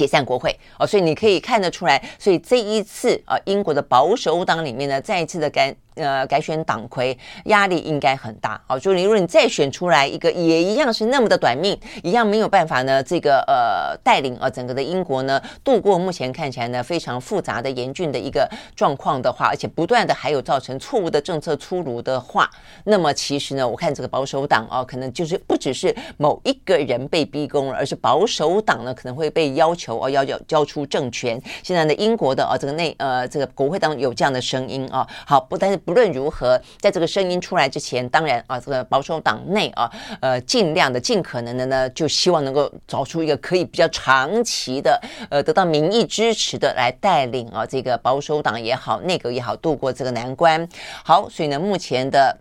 [0.00, 0.58] 解散国会。
[0.78, 8.60] 哦，所以你可以看得出来，所以这一次啊，英国的保守党里面呢，再一次的感呃改选党魁，压力应该很大。
[8.66, 22.48] 好，就你如果你再选出来一个，也一样是那么的短命，一样没有办法呢，这个呃带领啊整个的英国呢度过目前看起来呢非常复杂的严峻的一个状况的话，而且不断的还有造成错误的政策出炉的话，
[22.84, 31.40] 那么其实呢，我看这个保守党啊，可能就是不只是某一个人被逼宫了，而是保守党呢可能会被要求哦要要交出政权。
[31.62, 39.90] 现在呢，英国的啊这个内呃这个国会当中有这样的声音啊，好不，但是不论如何，在这个声音出来之前，当然啊这个保守党内啊
[40.20, 50.68] 呃尽量的尽可能的呢，就希望能够找出一个可以比较长期的呃得到民意支持的来带领啊这个保守党也好，内阁也好度过这个难关。
[51.04, 52.36] 好，所以呢，目前的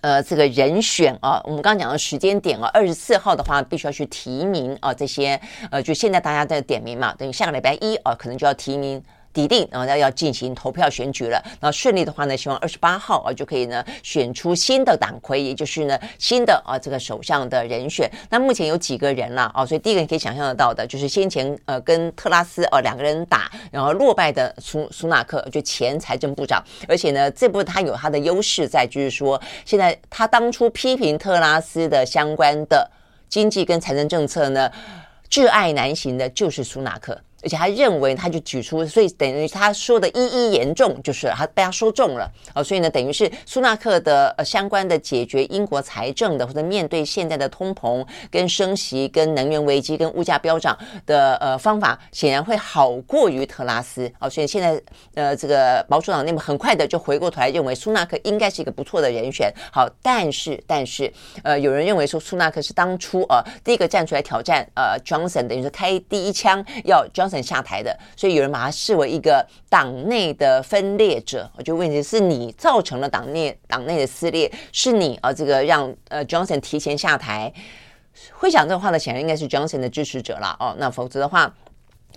[0.00, 9.02] 呃这个人选啊，我们刚刚讲的时间点啊，二十四号的话必须要去提名啊，这些呃就现在大家在点名嘛，等于下个礼拜一啊，可能就要提名。
[9.36, 11.38] 底定，然后要要进行投票选举了。
[11.60, 18.10] 那顺利的话呢，希望二十八号啊就可以呢选出新的党魁，也就是呢新的啊这个首相的人选。
[18.30, 19.66] 那目前有几个人了啊？
[19.66, 26.64] 所以第一个你可以想象得到的，就是先前呃跟特拉斯哦两个人打，然后落败的苏苏纳克，就前财政部长。
[26.88, 32.90] 而且呢，这部他有他的优势在，就是说现在他当初批评特拉斯的相关的
[33.28, 34.70] 经济跟财政政策呢，
[35.28, 37.20] 挚爱难行的就是苏纳克。
[37.42, 54.28] 而且他认为，他就举出，所以等于他说的“一一严重”，就是他被他说中了啊，所以呢，等于是苏纳克的呃相关的解决英国财政的，或者面对现在的通膨、跟升息、跟能源危机、跟物价飙涨的呃方法，显然会好过于特拉斯啊。
[54.28, 54.82] 所以现在
[55.14, 59.52] 呃，这个保守党内部很快的就回过头来认为苏纳克应该是一个不错的人选。
[59.70, 61.12] 好，但是但是
[61.44, 67.25] 呃，有人认为说苏纳克是当初呃第一个站出来挑战呃 Johnson，等于是开第一枪要 John。
[67.42, 71.50] 下台的，所以有人把他视为一个党内的分裂者。
[71.56, 77.52] 我就问题是你造成了党内党内的撕裂，是你啊，这个让呃 Johnson 提前下台。
[78.32, 81.54] 会讲这话的显然应该是 Johnson 的支持者了哦，那否则的话。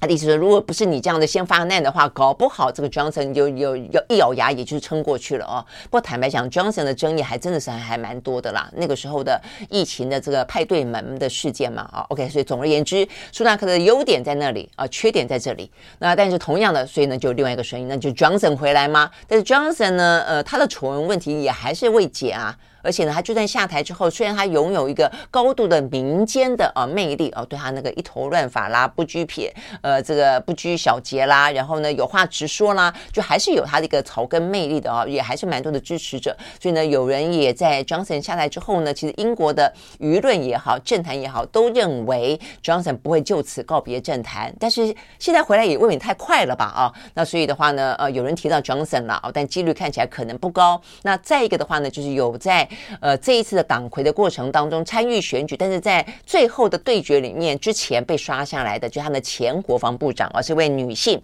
[0.02, 5.65] 他的意思说，如果不是你这样的先发难的话，搞不好这个 Johnson 就有有一咬牙，也就撑过去了哦。
[5.84, 8.69] 不过坦白讲，Johnson 的争议还真的是还还蛮多的啦。
[8.78, 15.69] 那个时候的疫情的这个派对门的事件嘛，啊，OK，所以总而言之，苏纳克的优点在那里啊，缺点在这里。
[15.97, 19.12] 那但是同样的，所以呢，就另外一个声音，那就 Johnson 回来吗？
[19.28, 22.58] 但是 Johnson 呢，呃，他的丑闻问题也还是未解啊。
[22.82, 36.36] 而且呢，他就算下台之后，虽然他拥有一个高度的民间的啊魅力哦，对他那个一头乱发啦，不拘撇，呃，这个不拘小节啦，然后呢有话直说啦，就还是有他的一个草根魅力的哦，也还是蛮多的支持者。
[36.60, 44.56] 所以呢，有人也在 Johnson 下台之后呢，其实英国的舆论也好，政坛也好，都认为 Johnson 不会就此告别政坛。
[44.60, 46.94] 但是现在回来也未免太快了吧啊？
[47.13, 50.82] 那所以的话呢，呃，有人提到 Johnson 了哦，但几率看起来可能不高。
[51.04, 52.68] 那再一个的话呢，就是有在。
[52.99, 61.21] 呃，这一次的党魁的过程当中参与选举，但是在最后的对决里面之前被刷下来的，就他们的前国防部长，而是位女性。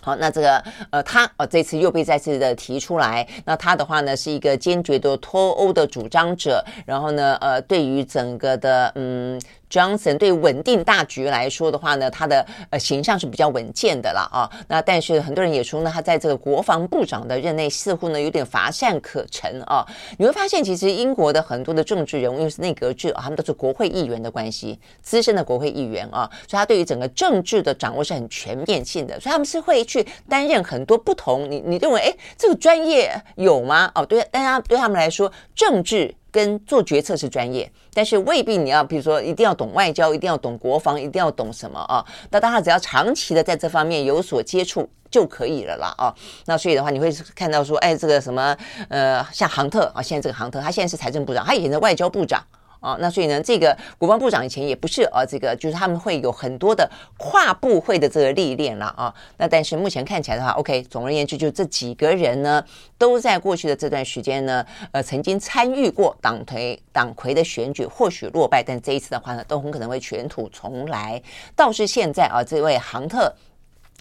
[0.00, 3.26] 好，那这个呃，他呃这次又被再次的提出来。
[3.46, 9.40] 那他的话呢，是一个坚决的脱欧的主张者，然后呢，呃，对于整个的嗯。
[9.74, 14.48] Johnson 对稳定大局来说的话呢，他的呃形象是比较稳健的了啊。
[14.68, 19.84] 那但是很多人也说呢，他在这个国防部长的任内似乎呢有点乏善可陈啊。
[20.16, 29.18] 你会发现，其实英国的很多的政治人物，因为是内阁制啊，他们都是国会议员的关系，资深的国会议员啊，所以他对于整个政治的掌握是很全面性的。
[29.18, 31.50] 所以他们是会去担任很多不同。
[31.50, 33.90] 你你认为，哎，这个专业有吗？
[33.96, 36.14] 哦，对，但是对他们来说，政治。
[36.34, 42.04] 跟做决策是专业，但是未必你要，比如说一定要懂外交，一定要懂国防，一定要懂什么啊？
[42.30, 46.12] 那当然只要长期的在这方面有所接触就可以了啦啊。
[46.46, 48.56] 那所以的话，你会看到说，哎，这个什么
[48.88, 52.44] 呃，像杭特啊，现在这个杭特，他现在是财政部长，他以前是外交部长。
[52.84, 59.14] 啊，那所以呢，这个国防部长以前也不是啊，这个就是他们会有很多的跨部会的这个历练了啊。
[59.38, 62.62] 那但是目前看起来的话，OK，总而言之，就这几个人呢，
[62.98, 71.22] 都在过去的这段时间呢，呃，曾经参与过党魁党魁的选举，或许落败，但这一次的话呢，都很可能会卷土重来。
[71.56, 73.34] 倒是现在啊，这位杭特。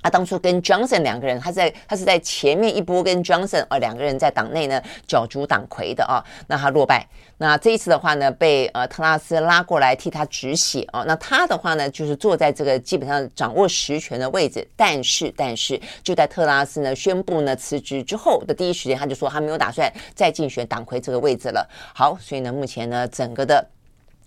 [0.04, 7.08] 他当初跟 Johnson 两个人，他在他是在前面一波跟 Johnson 呃两个人在党内呢角逐党魁的啊，那他落败。
[7.38, 11.04] 那这一次的话呢，被呃特拉斯拉过来替他止血啊。
[11.08, 14.66] 那他的话呢，就是坐在这个基本上掌握实权的位置。
[14.76, 21.68] 但是但是就在特拉斯呢宣布呢辞职之后的第一时间，他就说他没有打算再竞选党魁这个位置了。
[21.96, 23.66] 好，所以呢，目前呢整个的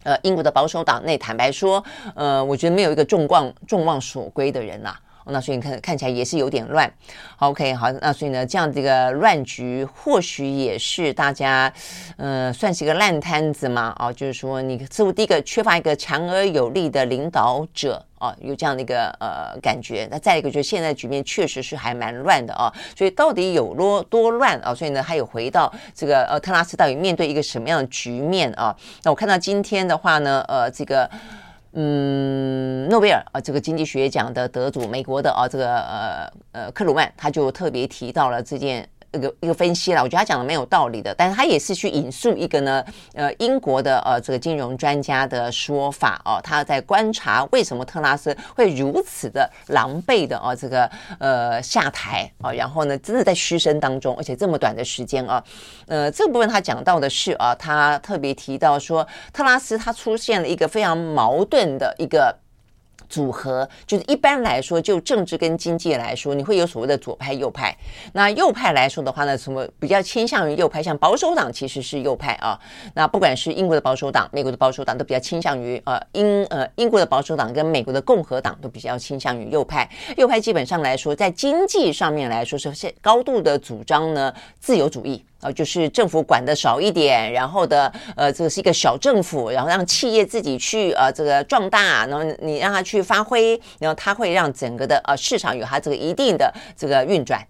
[0.03, 1.83] 呃英国的保守党内，坦白说，
[2.15, 4.95] 呃，我觉得没有一个众望众望所归的人呐、
[5.27, 6.91] 那所以你看看起来也是有点乱。
[7.39, 11.73] OK，好，那所以呢，这样的一个乱局，或许也是大家，
[12.17, 18.05] 呃，算是一个烂摊子嘛，哦，就是说你似乎第一个缺乏一个强而有力的领导者。
[18.19, 24.75] 哦，有这样的一个呃感觉，那再一个就是现在局面确实是还蛮乱的啊，所以到底有多多乱啊？
[24.75, 28.75] 所以呢，还有回到这个呃特拉斯到底面对一个什么样的局面啊？
[29.03, 31.07] 那我看到今天的话呢，呃，这个
[31.79, 38.89] 嗯，诺贝尔啊，这个经济学奖的得主，美国的啊，这个呃呃克鲁曼，他就特别提到了这件。
[39.17, 55.43] 一个一个分析了，我觉得他讲的没有道理的，但是他也是去引述一个呢，呃，英国的呃这个金融专家的说法哦，他在观察为什么特拉斯会如此的狼狈的哦，这个呃下台哦，然后呢，真的在嘘声当中，而且这么短的时间啊，
[55.87, 62.37] 呃，这部分他讲到的是啊，他特别提到说，特拉斯他出现了一个非常矛盾的一个。
[63.09, 67.77] 组合就是一般来说，就政治跟经济来说，你会有所谓的左派、右派。
[68.13, 70.83] 那右派来说的话呢，什么比较倾向于右派？
[70.83, 72.59] 像保守党其实是右派啊。
[72.95, 79.89] 那不管是英国的保守党、美国的保守党，都比较倾向于呃英呃英国的保守党跟美国的共和党都比较倾向于右派。
[80.17, 85.25] 右派基本上来说，在经济上面来说是现高度的主张呢自由主义。
[85.41, 97.41] 啊，就是政府管的少一点，然后的呃，这是一个小政府，然后让企业自己去呃这个壮大，然后你让它去发挥，然后它会让整个的呃市场有它这个一定的这个运转。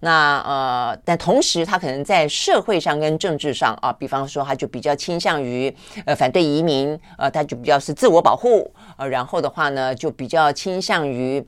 [0.00, 11.46] 那呃，但同时它可能在社会上跟政治上啊，比方说他就比较倾向于呃反对移民，呃，他就比较是自我保护，呃，然后的话呢就比较倾向于。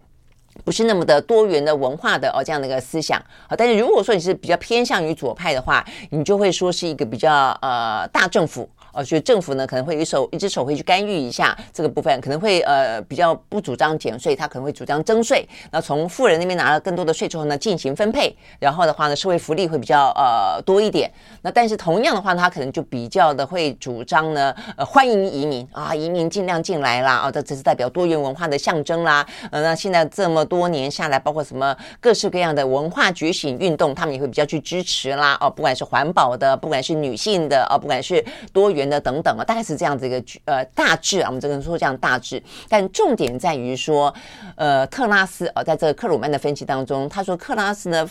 [0.64, 3.57] 不是那么的多元的文化的哦，这样的一个思想啊。
[3.57, 8.68] 但是如果说你是比较偏向于左派的话，你就会说是一个比较呃大政府。
[8.92, 15.46] 呃，所以政府呢可能会一手一只手会去干预一下这个部分，可能会呃比较不主张减税，他可能会主张征税。
[15.70, 21.11] 那从富人那边拿了更多的税之后呢，进行分配，然后的话呢，社会福利会比较呃多一点。
[21.42, 29.27] 那但是同样的话，他可能就比较的会主张呢，呃欢迎移民啊，移民尽量进来啦啊，这只是代表多元文化的象征啦。
[29.51, 35.37] 呃，那现在这么多年下来，包括什么各式各样的文化觉醒运动，他们也会比较去支持啦。
[35.40, 38.78] 哦，不管是环保的，不管是女性的，哦，不管是多元。
[38.79, 44.14] 元的等等啊，大概是这样子一个呃大致啊，我们只能说这样大致，但重点在于说，
[44.57, 48.09] 呃，特拉斯啊，在这个克鲁曼的分析当中，他说克拉斯呢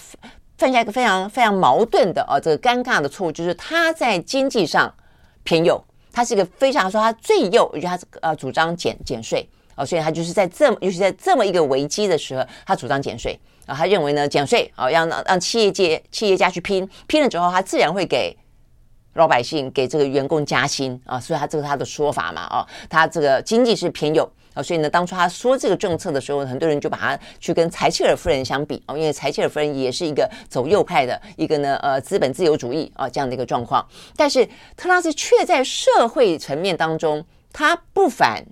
[0.58, 4.94] 犯下一个非常非常矛盾的啊，这个尴尬的错误，就是他在经济上
[5.44, 9.48] 偏右，他是一个非常说他最右，而且他呃主张减减税。
[9.76, 13.40] 啊，所以他就是在这么，尤其在这么一个危机的时候，他主张减税。
[13.68, 18.36] 啊，他认为呢减税啊，让让企业界企业家去拼，拼了之后，他自然会给。
[19.18, 38.46] 老百姓给这个员工加薪啊，所以他这个他的说法嘛，啊，他这个经济是偏右啊，所以呢，当初他说这个政策的时候，很多人就把他去跟柴契尔夫人相比啊，因为柴契尔夫人也是一个走右派的一个呢，呃，资本自由主义啊这样的一个状况，但是特拉斯却在社会层面当中，他不反，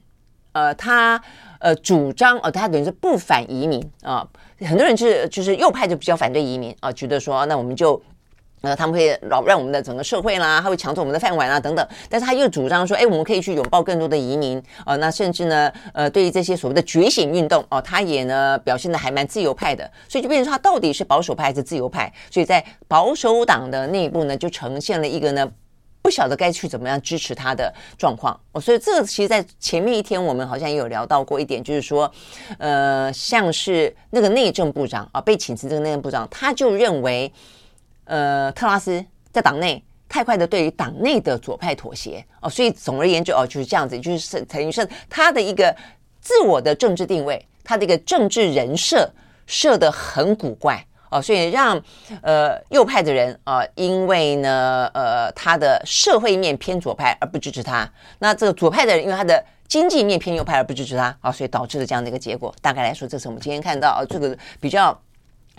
[0.53, 1.21] 呃，他
[1.59, 4.27] 呃主张，呃，他等于是不反移民啊，
[4.61, 8.01] 很多人就是就是右派就比较反对移民啊，觉得说那我们就。
[8.65, 11.87] 呃，他们会扰乱我们的整个社会啦，他会抢走我们的饭碗啊，等等。
[12.09, 14.97] 但是他又主张说，哎，我们可以去拥抱更多的移民啊、呃。
[14.97, 19.89] 那甚至呢，呃，对于这些所谓的觉醒运动哦、他也呢表现的还蛮自由派的。
[20.09, 22.11] 所以就变成，他到底是保守派还是自由派？
[22.31, 25.47] 所以在保守党的内部呢，就呈现了一个呢
[26.01, 28.39] 不晓得该去怎么样支持他的状况。
[28.51, 32.11] 哦，所以这个其实，在前面一天我们好像也有聊到过一点，就是说，
[32.57, 37.31] 呃，像是那个内政部长啊、被请辞这个内政部长，他就认为。
[38.05, 45.75] 呃，特拉斯在党内太快的对于党内的左派妥协哦，所以总而言之哦，就是这样子，就是等于是他的一个
[46.21, 49.11] 自我的政治定位，他的一个政治人设
[49.47, 51.81] 设得很古怪哦，所以让
[52.21, 62.53] 呃右派的人啊、因为呢呃他的社会面偏左派而不支持他，那这个左派的人因为他的经济面偏右派而不支持他啊、所以导致了这样的一个结果。
[62.61, 64.97] 大概来说，这是我们今天看到啊、这个比较。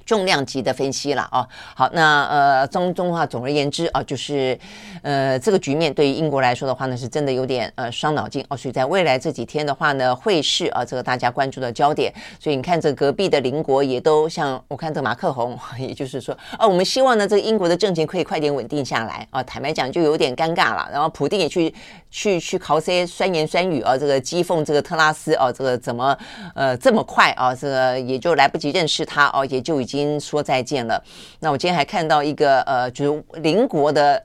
[0.06, 4.56] 重量级的分析了啊，好，那呃，中中的话，总而言之啊，就是
[5.02, 8.56] 呃，这个局面对于英国来说的话呢，是真的有点呃伤脑筋哦。
[8.56, 12.12] 所以在未来这几天的话呢，会是啊，这个大家关注的焦点。
[12.38, 19.42] 所以你看，这隔壁的邻国也都像我看这个马克宏， 也就是说啊，我们希望呢，这个英国的政情可以快点稳定下来啊。
[19.42, 20.88] 坦白讲，就有点尴尬了。
[20.92, 21.74] 然后普丁也去
[22.12, 26.16] 去去考些酸言酸语啊，这个讥讽这个特拉斯啊，这个怎么
[26.54, 29.95] 呃这么快啊，这个也就来不及认识他哦，也就已经。
[29.96, 31.02] 已经说再见了。
[31.40, 34.22] 那我今天还看到一个呃，就是邻国的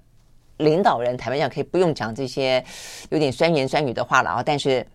[0.57, 2.63] 领导人，台湾讲可以不用讲这些
[3.09, 4.43] 有点酸言酸语的话了啊。
[4.43, 4.85] 但是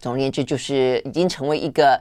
[0.00, 2.00] 总而言之，就是已经成为一个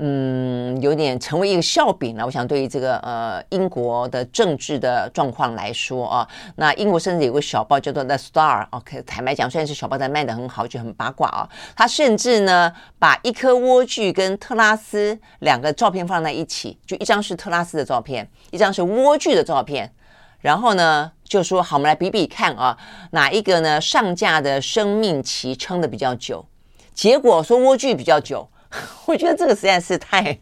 [0.00, 2.24] 嗯，有点成为一个笑柄了。
[2.24, 11.48] 我想对于这个呃英国的政治的状况来说啊，那英国甚至有个小报叫做《The Star》，OK，坦白讲，虽然是小报，但卖得很好，就很八卦啊。
[11.74, 19.92] 他甚至呢把一颗莴苣跟特拉斯两个照片放在一起，就一张是特拉斯的照片，一张是莴苣的照片，
[20.38, 22.78] 然后呢就说好，我们来比比看啊，
[23.10, 26.46] 哪一个呢上架的生命期撑得比较久？
[26.94, 28.48] 结果说莴苣比较久。
[29.06, 30.38] 我觉得这个实在是太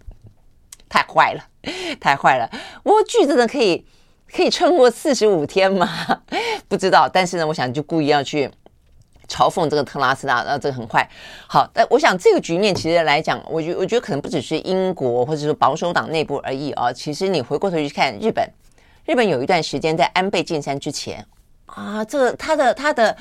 [0.89, 1.43] 太坏了，
[2.01, 2.51] 太坏了！
[2.85, 3.85] 莴苣真的可以
[4.33, 5.89] 可以撑过四十五天吗？
[6.69, 7.09] 不知道。
[7.09, 8.51] 但是呢，我想就故意要去
[9.29, 11.09] 嘲讽这个特拉斯拉，呃，这个很坏。
[11.47, 16.93] 好，但我想这个局面其实来讲，我觉我觉得可能不只是英国或者说保守党内部而已啊。
[16.93, 18.49] 其实你回过头去看日本，
[19.05, 21.25] 日本有一段时间在安倍晋三之前
[21.67, 23.17] 啊，这个他的他的。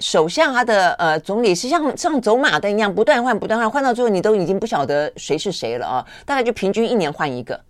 [0.00, 6.06] 首相他的呃总理是像像走马灯一样不断换不断换，换到最后你都已经不晓得谁是谁了啊！
[6.24, 7.60] 大概就平均一年换一个，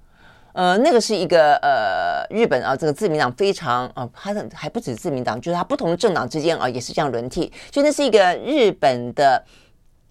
[0.52, 9.42] 呃，那个是一个呃日本啊这个自民党非常啊，他的还不止自民党，就是他不同的政党之间啊也是这样轮替，所以那是一个日本的。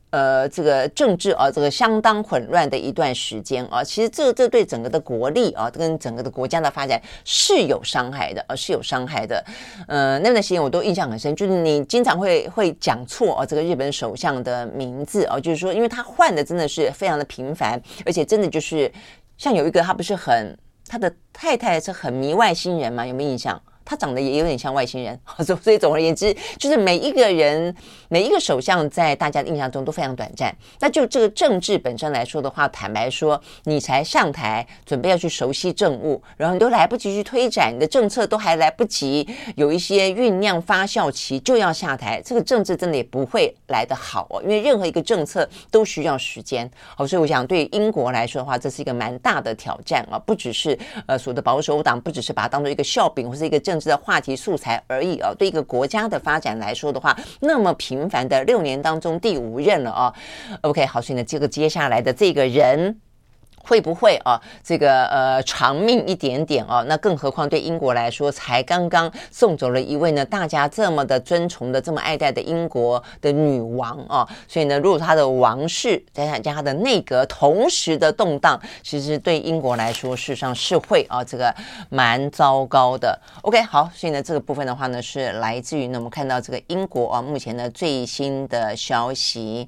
[0.09, 9.43] 呃，这个政治啊，这个相当混乱的一段时间啊，其实这这对整个的国力啊，跟整个的国家的发展是有伤害的，呃，是有伤害的。
[9.87, 18.89] 呃，那段时间我都印象很深，就是你经常会会讲错啊，这个日本首相的名字啊，就是说，因为他换的真的是非常的频繁，而且真的就是
[19.37, 23.61] 像有一个他不是很，他的太太是很迷外星人嘛，有没有印象？
[23.89, 25.17] 他长得也有点像外星人，
[25.63, 27.73] 所以总而言之，就是每一个人、
[28.09, 30.53] 每一个首相在大家的印象中都非常短暂。
[30.81, 39.25] 那就这个政治本身来说的话，坦白说，你才上台，准备要去熟悉政务，然后你都来不及去推展你的政策，都还来不及
[39.55, 46.69] 有一些酝酿发酵期，就要下台，这个政治真的也不会来得好哦，因为任何一个政策都需要时间。
[46.93, 53.76] 好，所以我想对英国来说的话，这是一个蛮大的挑战啊，不只是呃所谓的保守党，不只是把它当做一个笑柄或是一个政。
[53.85, 60.13] 的话题素材而已啊，对一个国家的发展来说的话，那么频繁的六年当中第五任了啊。
[60.61, 62.99] OK，好，所以呢，这个接下来的这个人。
[63.67, 64.41] 会不会啊？
[64.63, 66.83] 这个呃，长命一点点啊？
[66.87, 74.27] 那更何况对英国来说，才刚刚送走了一位呢，大家这么的尊崇的、这么爱戴的英国的女王啊。
[74.47, 81.53] 所以呢，如果他的王室再加上他的内阁同时的动荡，其实对英国来说，事实上是会啊，这个
[81.89, 83.19] 蛮糟糕的。
[83.41, 89.67] OK，好，所以呢，这个部分的话呢，是来自于呢，我们看到这个英国啊，目前的最新的消息。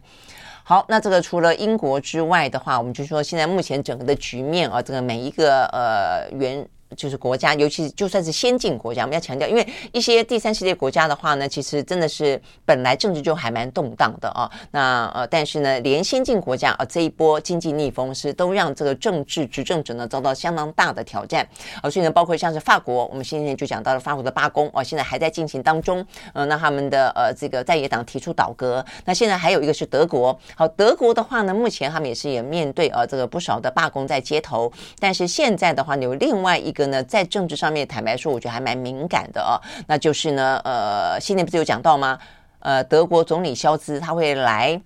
[0.69, 6.63] 好，那这个除了英国之外的话，我们就说现在目前整个的局面啊，这个每一个呃原。
[6.97, 14.49] 就是国家，尤其就算是先进国家，我们要强调，因为一些第三世界国家的话呢，其实真的是本来政治就还蛮动荡的啊。
[14.71, 21.47] 那呃，但是呢，连先进国家啊，这一波经济逆风是都让这个政治执政者呢遭到相当大的挑战
[21.83, 21.87] 啊。
[21.87, 26.03] 所以呢，包括像是法国，我们先前就讲到了法国的罢工啊，现在还在进行当中。
[26.33, 28.83] 呃，那他们的呃这个在野党提出倒戈。
[29.05, 34.71] 那现在还有一个是德国，好，德国的话呢，目前他们也是也面对呃这个不少的罢工在街头。
[34.97, 36.78] 但是现在的话呢，有另外一个。
[36.79, 39.59] 个呢，在政治上面，坦白说，我觉得还蛮敏感的哦。
[39.87, 42.17] 那就是呢，呃，现在不是有讲到吗？
[42.59, 44.81] 呃，德国总理肖兹他会来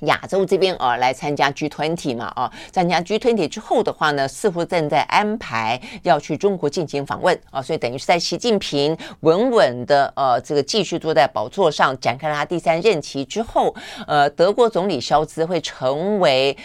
[0.00, 2.52] 亚洲这边啊，来参加 G20 嘛啊。
[2.72, 7.60] 参加 G20 之后的话呢，似乎正在安排要去中国进行访问啊。
[7.60, 13.74] 所以等于是在习近平稳稳的呃这个继续坐在宝座上，展开了他第三任期之后，
[14.06, 16.56] 呃，德国总理肖兹会成为。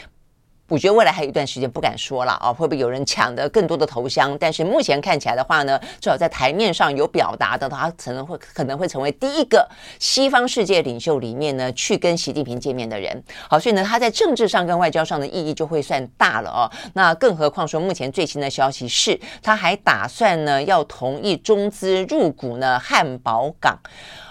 [0.71, 4.37] 我觉得未来还有一段时间不敢说了啊，会不会有人抢得更多的头香？
[4.39, 9.67] 但是目前看起来的话呢，至少在台面上有表达的，他可能会可能会成为第一个
[9.99, 13.21] 西方世界领袖里面呢去跟习近平见面的人。
[13.49, 16.71] 好，所以呢，他在政治上跟外交上的意义就会算大了哦。
[16.93, 23.77] 那更何况说，目前最新的消息是，他还打算呢要同意中资入股呢汉堡港。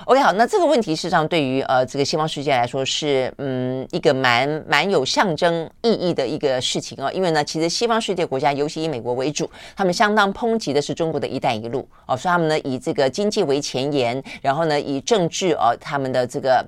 [0.07, 16.65] OK，好，那这个问题事实上对于呃这个西方世界来说是嗯一个蛮蛮有象征意义的一个事情啊，因为呢，其实西方世界国家，尤其以美国为主，他们相当抨击的是中国的一带一路哦，所以他们呢以这个经济为前沿，然后呢以政治哦他们的这个。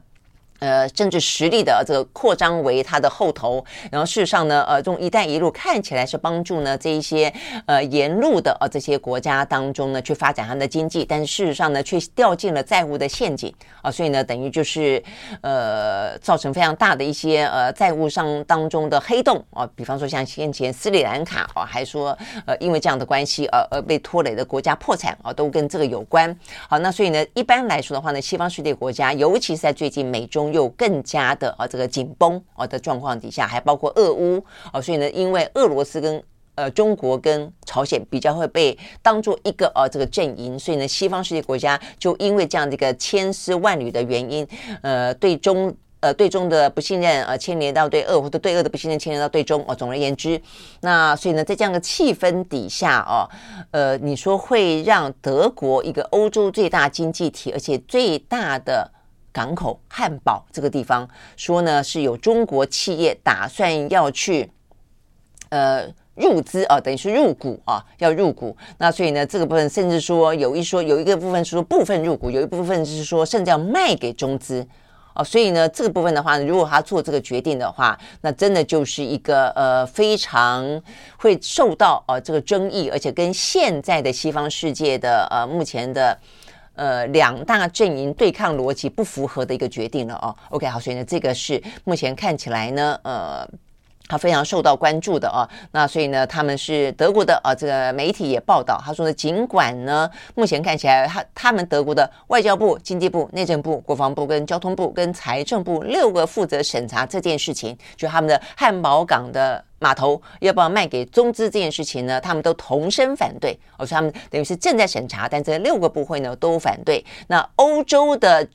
[0.62, 7.32] 呃，政治实力的这个扩张为它的后头，然后事实上呢，呃，这种“一带一路”看起来是帮助呢这一些
[7.66, 13.52] 呃沿路的呃这些国家当中呢去发展他们的经济，但是事实上呢却掉进了债务的陷阱
[13.82, 15.02] 啊，所以呢等于就是
[15.40, 26.32] 呃造成非常大的一些呃债务上当中的黑洞啊，比方说像先前斯里兰卡啊，还说呃因为这样的关系而而被拖累的国家破产啊，都跟这个有关。
[26.68, 30.51] 好，那所以呢一般来说的话呢，西方世界国家，尤其是在最近美中。
[30.52, 36.22] 又更加的啊这个紧绷啊的状况底下，还包括俄乌啊，所以呢，因为俄罗斯跟
[36.54, 44.46] 呃中国跟朝鲜比较会被当做一个呃这个阵营，所以呢，西方世界国家就因为这样的一个千丝万缕的原因，
[44.82, 45.74] 呃，对中。
[46.02, 49.72] 呃，对中的不信任，呃，牵连到对俄，或者对俄的不信任牵连到对中哦。
[49.72, 50.42] 总而言之，
[50.80, 53.22] 那所以呢，在这样的气氛底下哦，
[53.70, 58.90] 呃，你说会让德国一个欧洲最大经济体，而且最大的
[59.32, 64.50] 港口汉堡这个地方，说呢是有中国企业打算要去
[65.48, 68.56] 呃入资啊，等于是入股啊，要入股。
[68.78, 74.66] 那所以呢，这个部分甚至说有一说有一个部分是说部分入股，有一部分是说甚至要卖给中资。
[75.14, 80.80] 哦，所以呢，这个部分的话呢，如果他做这个决定的话，那真的就是一个呃非常
[81.18, 86.18] 会受到呃这个争议，而且跟现在的西方世界的呃目前的
[86.74, 90.34] 呃两大阵营对抗逻辑不符合的一个决定了哦。
[90.50, 93.48] OK，好，所以呢，这个是目前看起来呢，呃。
[94.12, 113.58] 他非常受到关注的啊，那所以呢，他们是德国的啊，这个媒体也报道，他说呢，尽管呢，目前看起来他他们德国的外交部、经济部、内政部、国防部跟交通部跟财政部六个负责审查这件事情，就他们的汉堡港的码头要不要卖给中资这件事情呢，他们都同声反对。
[113.78, 117.02] 我说他们等于是正在审查，但这六个部会呢都反对。
[117.28, 118.46] 那欧洲的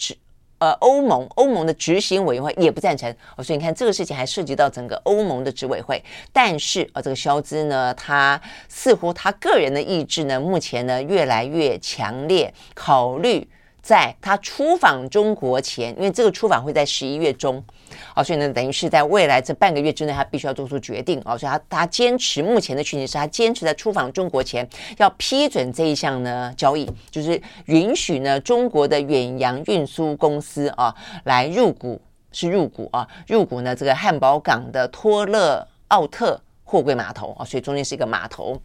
[0.60, 6.03] 呃，欧盟欧盟的执行委员会也不赞成，哦，所以你看这个事情还涉及到整个欧盟的执委会。
[6.34, 13.47] 但是啊，这个肖兹呢，他似乎他个人的意志呢，目前呢越来越强烈，考虑。
[13.80, 17.64] 在他出访中国前，因为这个出访会在十一月中，
[18.14, 24.68] 啊，所以呢，等于是在未来这半个月之内，他必须要做出决定啊，所以他他坚持目前的讯息是他坚持在出访中国前
[24.98, 30.93] 要批准这一项呢交易，就是允许呢中国的远洋运输公司啊
[31.24, 38.60] 来入股，是入股啊，入股呢这个汉堡港的托勒奥特货柜码头啊，所以中间是一个码头。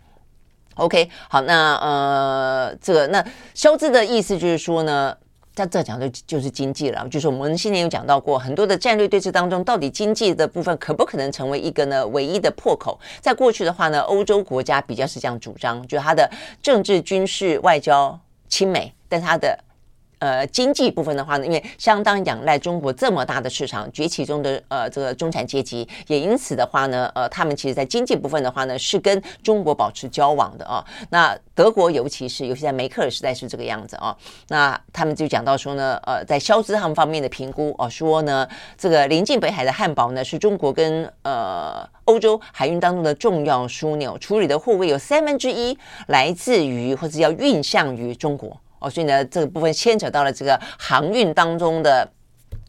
[0.76, 3.22] OK，好，那呃，这个那
[3.52, 5.14] 萧兹的意思就是说呢，
[5.54, 12.98] 在这讲的就是经济了，就是我们新年有讲到过，很多的战略对峙当中，到底经济的部分可不可能成为一个呢唯一的破口？
[13.20, 16.30] 在过去的话呢，欧洲国家比较是这样主张，就是它的
[16.62, 19.58] 政治、军事、外交亲美，但它的。
[20.22, 30.84] 呃，经济部分的话呢，因为相当仰赖中国这么大的市场崛起中的呃这个中产阶级，也因此的话呢，呃，他们其实在经济部分的话呢，是跟中国保持交往的啊。
[31.10, 34.16] 那德国尤其是，尤其在梅克尔时代是这个样子啊。
[34.46, 38.48] 那他们就讲到说呢，呃，在萧兹他们方面的评估哦，说呢，
[38.78, 48.56] 这个临近北海的汉堡呢，是中国跟呃欧洲海运当中的重要枢纽，处理的货柜有三分之一来自于或者要运向于中国。
[48.82, 52.08] 哦，所以呢，这个部分牵扯到了这个航运当中的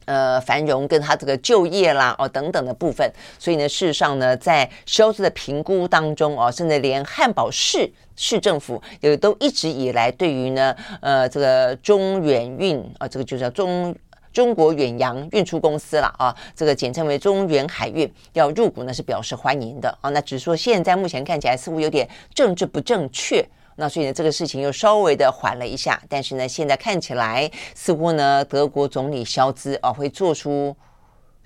[0.06, 3.12] 呃繁荣，跟他这个就业啦，哦等等的部分。
[3.40, 13.96] 所以呢，事实上呢，在萧兹的评估当中，哦，甚至连汉堡市市政府也都一直以来对于呢，呃，这个中远运啊，这个就叫中
[14.32, 20.10] 中国远洋运输公司了啊，这个简称为中远海运要入股呢，是表示欢迎的啊。
[20.10, 23.46] 那只是说现在目前看起来似乎有点政治不正确。
[23.76, 30.76] 那所以呢，这个事情又稍微的缓了一下，但是呢，现在看起来似乎呢，德国总理肖兹啊会做出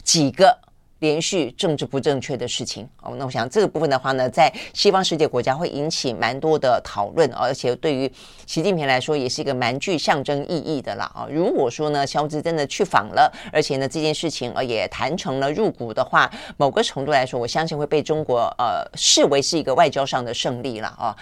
[0.03, 0.57] 几个
[0.99, 3.13] 连续政治不正确的事情哦。
[3.17, 8.11] 那我想这个部分的话呢，在西方世界国家会引起蛮多的讨论，而且对于
[8.47, 11.28] 习近平来说也是一个蛮具象征意义的啦啊。
[11.30, 21.15] 如果说呢，肖兹真的去访了，而且呢这件事情呃也谈成了入股的话，某个程度来说，我相信会被中国呃视为是一个外交上的胜利了啊。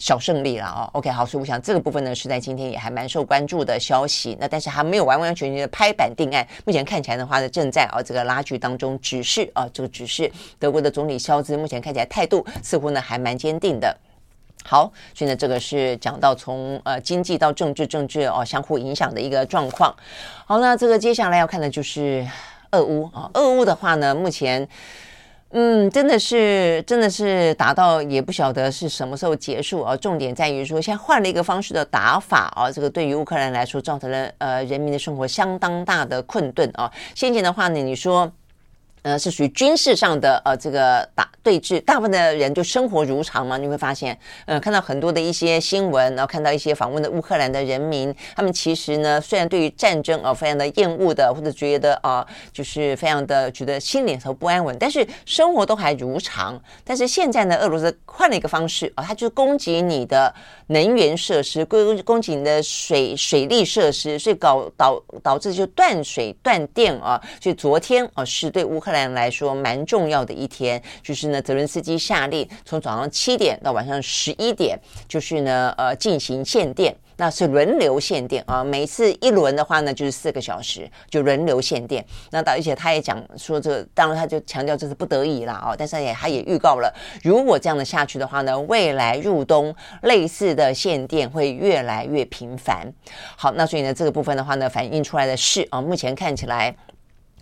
[0.00, 4.34] 小胜利了哦，OK，好，所以我想这个部分呢是在今天也还蛮受关注的消息。
[4.40, 8.98] 那但是还没有完完全全的拍板定案，目前看起来的话呢，正在啊这个拉锯当中。
[9.00, 13.94] 只是啊，这个只是德国的总理肖兹目前看起来态度似乎呢还蛮坚定的。
[14.64, 19.94] 好，所以呢这个是讲到从呃经济到政治，政治哦相互影响的一个状况。
[20.46, 22.26] 好，那这个接下来要看的就是
[22.70, 24.66] 俄乌啊，俄乌的话呢目前。
[25.52, 29.96] 嗯，真的是，真的是打到也不晓得是什么时候结束啊。
[29.96, 36.88] 重点在于说，现在换了一个方式的打法啊，这个对于乌克兰来说造成了呃人民的生活相当大的困顿啊。
[37.16, 38.30] 先前的话呢，你说
[39.02, 43.56] 呃，是属于军事上的呃这个打对峙，大部分的人就生活如常嘛。
[43.56, 56.60] 你会发现，呃，看到很多的一些新闻，然后看到一些访问的乌克兰的人民，他们其实呢，虽然对于战争啊、非常的厌恶的，或者觉得啊、就是非常的觉得心里头不安稳，但是生活都还如常。
[56.84, 60.32] 但是现在呢，俄罗斯换了一个方式啊，它、就是攻击你的
[60.66, 67.18] 能源设施，攻攻击你的水水利设施，所以搞导导致就断水断电啊。
[67.40, 69.10] 所以昨天啊、是对乌克兰。
[69.10, 74.78] 来说蛮重要的一天，就是呢，泽伦斯基下令从早上七点到晚上十一点，
[75.08, 82.04] 就是呢，呃，进行限电，那是轮流限电啊，每次一轮的话呢，就是四个小时，就轮流限电。
[82.30, 92.86] 那到而且他也讲说，这当然他就强调这是不得已了啊，但是也他也预告了，如果这样的下去的话呢，未来入冬类似的限电会越来越频繁。
[93.36, 96.76] 好，那所以呢，这个部分的话呢，反映出来的是啊，目前看起来。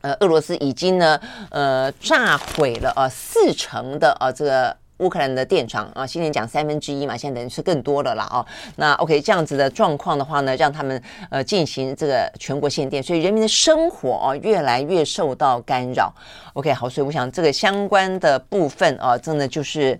[0.01, 1.21] 呃，俄罗斯已经呢，
[1.51, 8.47] 呃，炸毁了呃四成的呃这个乌克兰的电厂啊，先前讲三分之一嘛，现在等于是更多的了啦哦。
[8.77, 16.13] 那 OK，这样子的状况的话呢，让他们呃进行这个全国限电，所以人民的生活啊越来越受到干扰。
[16.55, 19.99] OK，好，所以我想这个相关的部分啊，真的就是。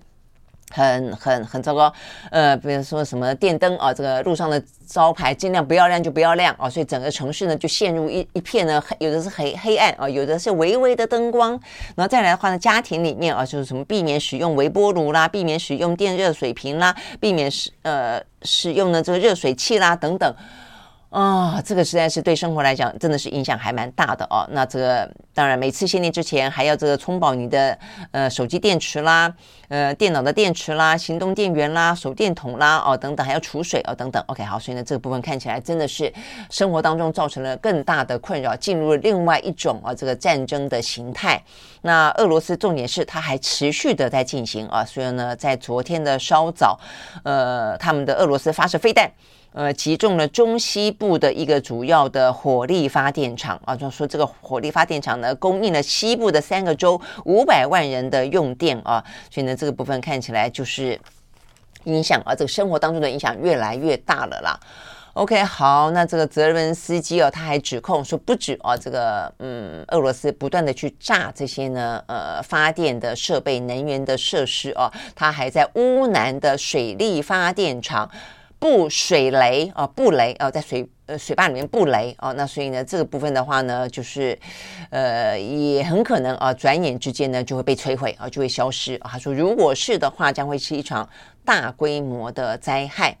[0.71, 1.91] 很很很糟糕，
[2.31, 11.51] 呃，比如说什么电灯啊，这个路上的招牌尽量不要亮就不要亮啊，所以整个城市呢就陷入一一片呢黑，有的是黑黑暗啊，有的是微微的灯光，
[11.95, 20.33] 然后再来的话呢，家庭里面啊，就是什么避免使用微波炉啦，避免使用电热水瓶啦，避免使呃使用呢这个热水器啦等等。
[21.09, 24.47] 啊、这个实在是对生活来讲，真的是影响还蛮大的哦。
[24.51, 27.75] 那这个当然，每次限电之前还要这个充饱你的
[28.11, 29.33] 呃手机电池啦，
[29.69, 34.23] 呃电脑的电池啦，行动电源啦，手电筒啦，哦等等，还要储水哦等等。
[34.27, 36.13] OK，好，所以呢这个部分看起来真的是
[36.51, 41.43] 生活当中造成了更大的困扰，进入了另外一种啊这个战争的形态。
[41.81, 46.79] 那俄罗斯重点是它还持续的在进行啊，所以呢在昨天的稍早，
[47.23, 49.11] 呃他们的俄罗斯发射飞弹。
[49.51, 60.99] 呃，击中了中西部的一个主要的火力发电厂啊，就说这个火力发电厂呢，供应了西部的三个州五百万人的用电啊，所以呢，这个部分看起来就是
[61.85, 64.59] 影响啊，这个生活当中的影响越来越大了啦。
[65.13, 78.09] OK，好，那这个泽伦斯基哦，他还指控说，不止啊，这个嗯，俄罗斯不断的去炸这些呢，呃，发电的设备、能源的设施哦，他还在乌南的水力发电厂。
[78.59, 84.37] 布水雷啊，布雷啊，在水呃水坝里面布雷啊，那所以呢，这个部分的话呢，就是
[84.89, 89.11] 呃也很可能啊，转眼之间呢就会被摧毁啊，就会消失啊。
[89.13, 91.07] 他说，如果是的话，将会是一场
[91.45, 93.17] 大规模的灾害。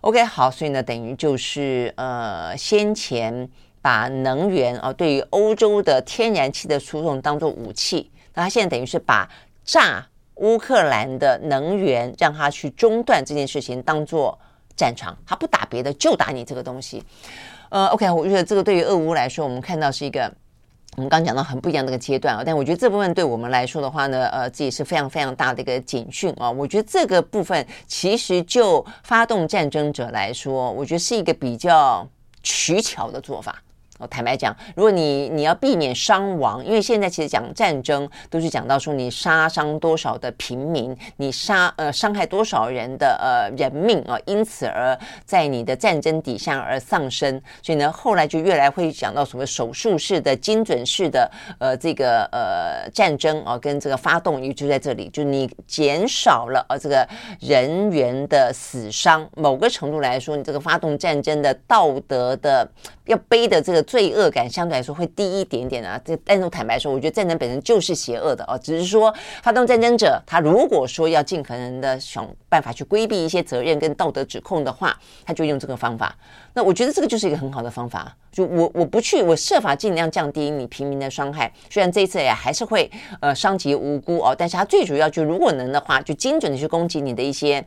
[0.00, 3.48] OK，好，所以呢，等于就是呃先前
[3.80, 9.30] 把能源啊，对于欧洲的天然气的输送当做武器，那他现在等于是把
[9.64, 10.04] 炸
[10.34, 14.36] 乌克兰的能源让他去中断这件事情当做。
[14.76, 17.02] 战场，他不打别的，就打你这个东西。
[17.70, 20.32] 呃，OK，我觉得这个对于俄乌来说，我们看到是一个
[20.96, 22.42] 我们刚讲到很不一样的一个阶段啊。
[22.44, 26.50] 但我觉得这部分对我们来说的话呢，呃，这也是非常非常大的一个警讯啊。
[26.50, 32.06] 我觉得这个部分其实就发动战争者来说，我觉得是一个比较
[32.42, 33.60] 取巧的做法。
[34.08, 57.06] 坦白讲，如果你你要避免伤亡，因为现在其实讲战争都是讲到说你杀伤多少的平民，你杀呃伤害多少人的呃人命啊，因此而在你的战争底下而丧生，所以呢，后来就越来会讲到所谓手术式的精准式的呃这个呃战争啊，跟这个发动也就在这里，就你减少了呃这个
[57.40, 62.68] 人员的死伤，某个程度来说，你这个发动战争的道德的
[63.06, 63.84] 要背的这个。
[63.84, 76.16] 罪恶感相对来说会低一点点啊，这但是坦白说，我觉得战争本身就是邪恶的哦，只是说发动战争者他如果说要尽可能的想办法去规避一些责任跟道德指控的话，他就用这个方法。
[76.54, 82.90] 那我觉得这个就是一个很好的方法，就我我不去，我设法尽量降低你平民的伤害，虽然这一次也还是会
[83.20, 87.62] 呃伤及无辜哦，但是他最主要就如果能的话，就精准的去攻击你的一些。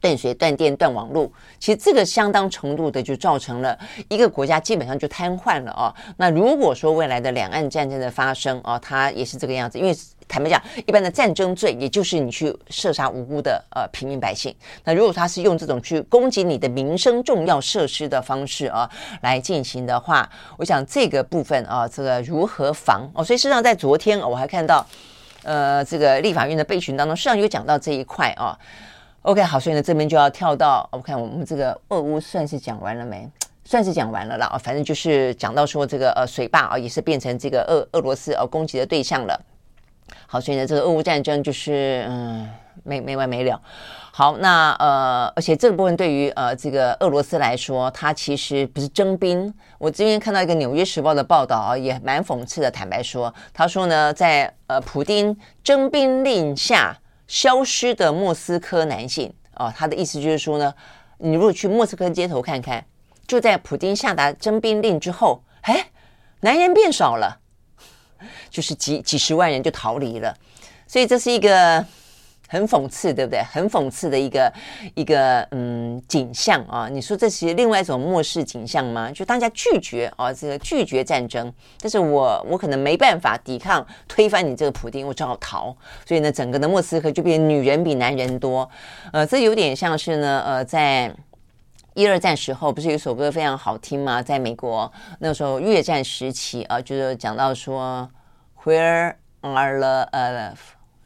[0.00, 3.78] 断水、断电、断网络，其实这个相当程度的就造成了
[4.08, 5.94] 一个国家基本上就瘫痪了啊。
[6.16, 9.78] 那如果说未来的两岸战争的发生啊，它也是这个样子。
[9.78, 9.94] 因为
[10.26, 14.54] 坦白讲，一般的战争罪也就是你去射杀无辜的呃平民百姓。
[14.84, 18.88] 那如果他是用这种去攻击你的民生重要设施的方式啊
[19.22, 23.24] 来进行的话，我想这个部分啊，这个如何防哦？
[23.24, 24.86] 所以事实上在昨天我还看到
[25.42, 28.56] 呃这个立法院的备询当中，实际上有讲到这一块啊。
[29.22, 33.28] OK，好，所以呢，这边就要跳到我看我们这个俄乌算是讲完了没？
[33.64, 39.40] 算是讲完了啦啊，反正就是讲到说这个呃水坝啊也是变成这个俄俄罗斯呃攻击的对象了。
[40.26, 42.48] 好，所以呢这个俄乌战争就是嗯
[42.82, 43.60] 没没完没了。
[44.10, 49.52] 好，那呃而且这个部分对于呃这个俄罗斯来说，它其实不是征兵。
[49.78, 52.70] 我这边看到一个《纽约时报》的报道啊，也蛮讽刺的。
[52.70, 56.96] 坦白说，他说呢，在呃普丁征兵令下
[57.30, 60.74] 消失的莫斯科男性啊，他的意思就是说呢，
[61.18, 62.84] 你如果去莫斯科街头看看。
[63.28, 65.86] 就在普京下达征兵令之后，哎，
[66.40, 67.38] 男人变少了，
[68.50, 70.36] 就是几几十万人就逃离了，
[70.88, 71.86] 所以这是一个
[72.50, 73.40] 很讽刺，对不对？
[73.44, 74.52] 很讽刺的一个
[74.96, 76.88] 一个嗯景象啊！
[76.90, 79.08] 你说这是另外一种末世景象吗？
[79.12, 85.74] 就大家拒绝啊，这个拒绝战争，但是我我可能没办法抵抗推翻你这个普丁，我只好逃。
[86.04, 88.68] 所以呢，整个的莫斯科就变女人比男人多，
[89.12, 91.14] 呃，这有点像是呢，呃，在。
[91.94, 94.22] 一二战时候不是有一首歌非常好听吗？
[94.22, 98.08] 在美国那时候越战时期啊，就是讲到说
[98.62, 100.08] ，Where are the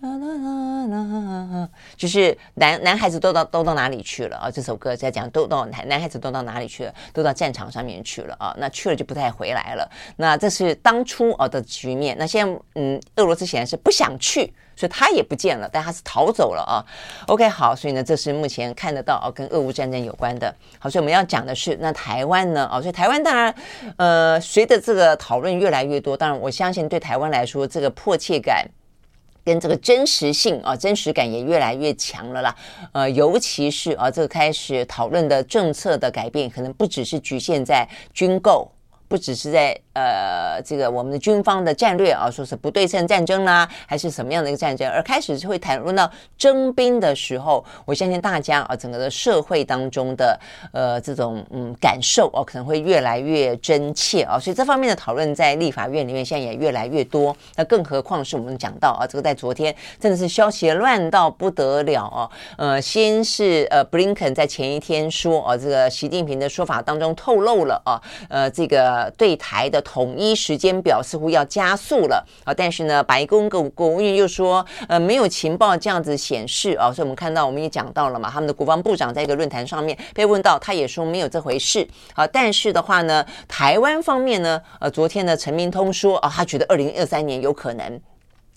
[0.07, 1.69] love？
[1.97, 4.51] 就是男男孩子都到都到哪里去了啊？
[4.51, 6.95] 这首歌在讲都到男男孩子都到哪里去了？
[7.13, 8.55] 都到战场上面去了啊？
[8.59, 9.91] 那去了就不太回来了。
[10.17, 12.17] 那这是当初啊的局面。
[12.19, 14.53] 那现在嗯，俄罗斯显然是不想去。
[14.77, 16.83] 所以他也不见了，但他是逃走了啊。
[17.29, 20.53] OK，好，所以呢，这是目前看得到啊，跟俄乌战争有关的。
[20.81, 22.69] 好，所以我们要讲的是，那台湾呢？
[22.73, 23.55] 哦，所以台湾当然，
[23.97, 28.69] 呃，随着这个讨论越来越多，当然我相信对台湾来说，这个迫切感
[29.45, 32.57] 跟这个真实性啊，真实感也越来越强了啦。
[32.93, 38.71] 呃，尤其是啊，这个开始讨论的政策的改变，可能不只是局限在军购。
[39.07, 50.39] 不只是在呃这个我们的军方的战略啊，说是不对称战争啦，还是什么样的一个战争，而开始是会谈论到征兵的时候，我相信大家啊，整个的社会当中的
[50.73, 57.35] 呃这种嗯感受哦，可能会越来越真切啊，所以这方面的讨论在立法院里面现在也越来越多。
[57.57, 69.05] 那更何况是我们讲到啊，这个在昨天真的是消息乱到不得了哦，呃，先是呃布林肯在前一天说啊，这个习近平的说法当中透露了啊，呃这个。
[69.17, 82.27] 对台的统一时间表似乎要加速了啊，但是呢，白宫国国务院又说，呃，没有情报这样子显示啊，所以我们看到，我们也讲到了嘛，他们的国防部长在一个论坛上面被问到，他也说没有这回事啊。
[82.27, 88.01] 但是的话呢，台湾方面呢，呃，昨天呢，陈明通说啊，他觉得二零二三年有可能。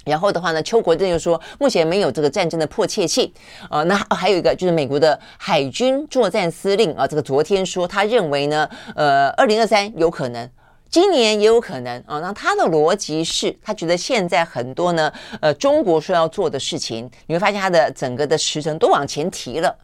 [0.05, 3.29] 然后的话呢，邱国正又说，目前没有这个战争的迫切性。
[3.69, 10.49] 呃，那还有一个就是美国的海军作战司令啊，这个昨天说他认为呢，呃，二零二三有可能，
[10.89, 12.19] 今年也有可能啊。
[12.19, 15.11] 那他的逻辑是他觉得现在很多呢，
[15.41, 19.75] 呃，中国说要做的事情，你会发现他的整个的时程都往前提了。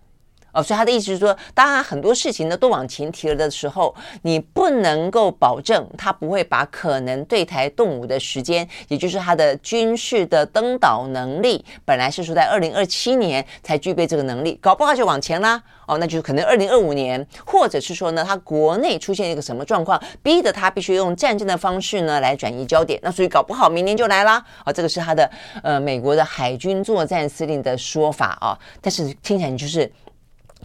[0.54, 15.62] 哦，所以他的意思是说，当然很多事情呢都往前提了的时候，你不能够保证他不会把可能对台动武的时间，也就是他的军事的登岛能力，本来是说在二零二七年才具备这个能力，搞不好就往前啦。
[15.86, 24.36] 哦，那就是可能二零二五年，或者是说呢，他国内出现一个什么状况，逼得他必须用战争的方式呢来转移焦点，那所以搞不好明年就来啦。
[24.36, 25.30] 啊、哦，这个是他的
[25.62, 29.92] 呃美国的海军作战司令的说法啊、但是听起来就是。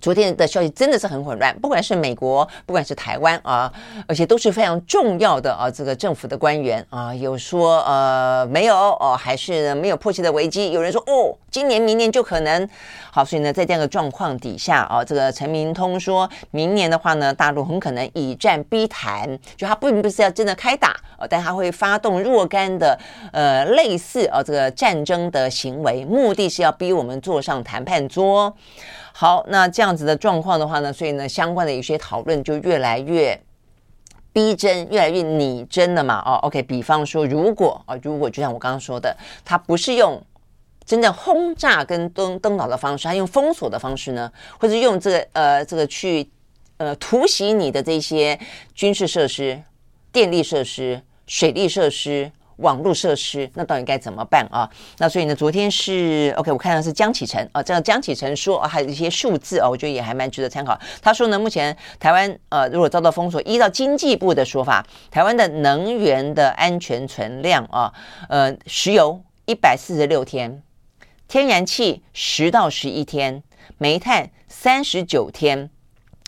[0.01, 3.73] 昨天的消息真的是很混乱，不管是美国，不管是台湾啊，
[4.07, 12.69] 而且都是非常重要的啊，这个政府的官员啊，有说呃没有哦，还是没有迫切的危机，有人说哦，今年明年就可能。
[13.11, 19.27] 好，所以呢，在这样的状况底下啊，这个陈明通说明年的话呢，大陆很可能以战逼谈，
[19.57, 20.95] 就他并不是要真的开打，
[21.29, 22.97] 但他会发动若干的
[23.33, 28.55] 呃类似啊这个战争的行为，目的是要逼我们坐上谈判桌。
[29.13, 33.41] 好，那这样样子的状况的话呢，所以呢，相关的一些讨论就越来越
[34.34, 36.22] 逼真，越来越拟真了嘛。
[36.26, 39.16] 哦，OK，比方说，如果啊，如果就像我刚刚说的，
[39.47, 40.22] 他不是用
[40.84, 44.30] 真正轰炸跟登登岛的方式，他用封锁的方式呢，
[44.61, 46.28] 或者用这个呃这个去
[46.76, 48.39] 呃突袭你的这些
[48.74, 49.59] 军事设施、
[50.12, 52.30] 电力设施、水利设施。
[52.59, 54.69] 网络设施，那到底该怎么办啊？
[54.99, 60.79] 那所以呢，昨天是 OK，我看到是江启臣啊，这个江启臣说啊，还有一些数字啊，我觉得也还蛮值得参考。
[61.03, 67.93] 他说呢，目前台湾呃，如果遭到封锁，依照经济部的说法，台湾的能源的安全存量啊，
[68.29, 70.63] 呃，石油一百四十六天，
[71.27, 73.43] 天然气十到十一天，
[73.79, 75.71] 煤炭三十九天。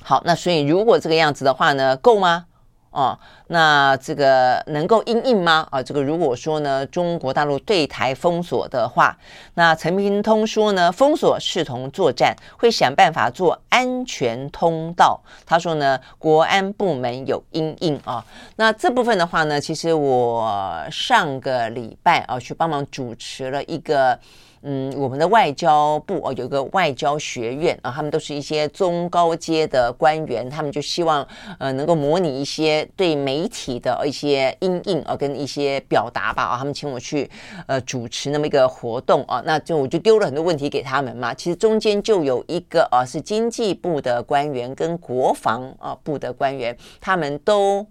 [0.03, 2.47] 好，那所以如果这个样子的话呢，够吗？
[2.91, 3.17] 哦，
[3.47, 5.67] 那这个能够因应吗？
[5.71, 9.17] 啊，这个如果说呢，中国大陆对台封锁的话，
[9.55, 15.21] 那陈明通说呢，封锁视同作战，会想办法做安全通道。
[15.47, 18.25] 他说呢，国安部门有因应啊。
[18.57, 24.19] 那这部分的话呢，其实我上个礼拜啊去帮忙主持了一个。
[24.63, 31.27] 嗯，我们的外交部哦，有个外交学院啊，他们都是一些中高阶的官员，他们就希望
[31.59, 37.31] 呃能够模拟一些对媒体的一些因应啊，跟一些表达吧啊，他们请我去
[37.67, 41.33] 呃主持那么一个活动啊，那就我就丢了很多问题给他们嘛。
[41.33, 47.87] 其实中间就有一个啊是经济部的官员跟国防啊部的官员，他们都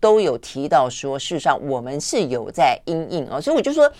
[0.00, 3.90] 都有提到说，事实上我们是有在因应啊，所以我就说。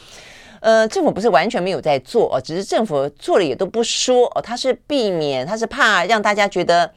[0.64, 6.90] 呃，政府不是完全没有在做，只是政府做了也都不说哦，他是避免，他是怕让大家觉得，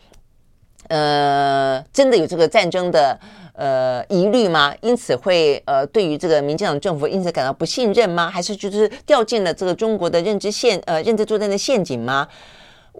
[0.88, 3.20] 呃，真的有这个战争的
[3.52, 4.74] 呃疑虑吗？
[4.80, 8.30] 因此会呃，对于这个民进党政府因此感到不信任吗？
[8.30, 12.26] 还是就是掉进了这个中国的认知陷呃认知作战的陷阱吗？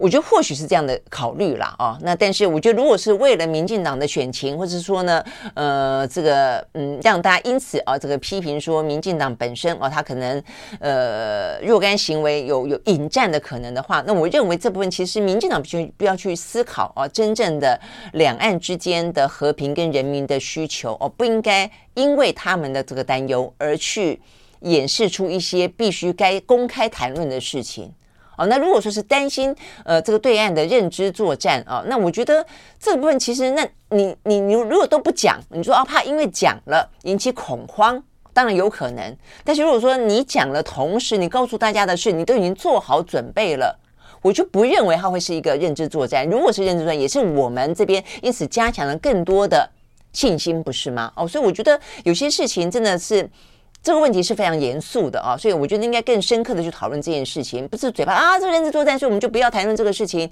[0.00, 5.24] 我觉得或许是这样的考虑啦，啊，那但是我觉得如果是为了民进党的选情，或者是说呢，
[5.54, 10.40] 呃，这个嗯，让大家因此啊，这个批评说民进党本身啊，他可能
[10.78, 17.78] 呃若干行为有有引战的可能的话，那我认为这部分其实民进党必须不要去思考啊，真正的
[18.12, 24.20] 两岸之间的和平跟人民的需求哦，不应该因为他们的这个担忧而去
[24.60, 27.92] 掩饰出一些必须该公开谈论的事情。
[28.38, 32.46] 哦，那如果说是担心呃这个对岸的认知作战啊，那我觉得
[32.78, 38.00] 这部分其实，那你你你如果都不讲，你说啊怕因为讲了引起恐慌，
[38.32, 39.16] 当然有可能。
[39.42, 43.76] 但是如果说你讲了，同时你告诉大家的是你都已经做好准备了，
[44.22, 46.24] 我就不认为它会是一个认知作战。
[46.30, 49.68] 如果是认知作战，也是我们这边因此加强了更多的
[50.12, 51.12] 信心，不是吗？
[51.16, 53.28] 哦，所以我觉得有些事情真的是。
[53.82, 60.28] 这个问题是非常严肃的啊，所以我觉得应该更深刻的去讨论这件事情，不是嘴巴啊，这个认知作战，所以我们就不要谈论这个事情。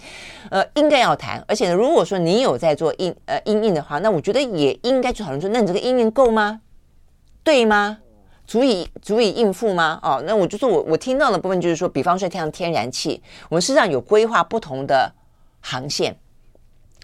[0.50, 6.60] 呃，应该要谈，而且呢，如果说你有在做应呃因应的话，那我觉得也应该去讨论说，那你这个因应够吗？
[7.42, 7.98] 对吗？
[8.46, 9.98] 足以足以应付吗？
[10.02, 15.12] 哦，那我就说我我听到的部分就是说，比方说像天然气，我们实际上有规划不同的
[15.60, 16.16] 航线。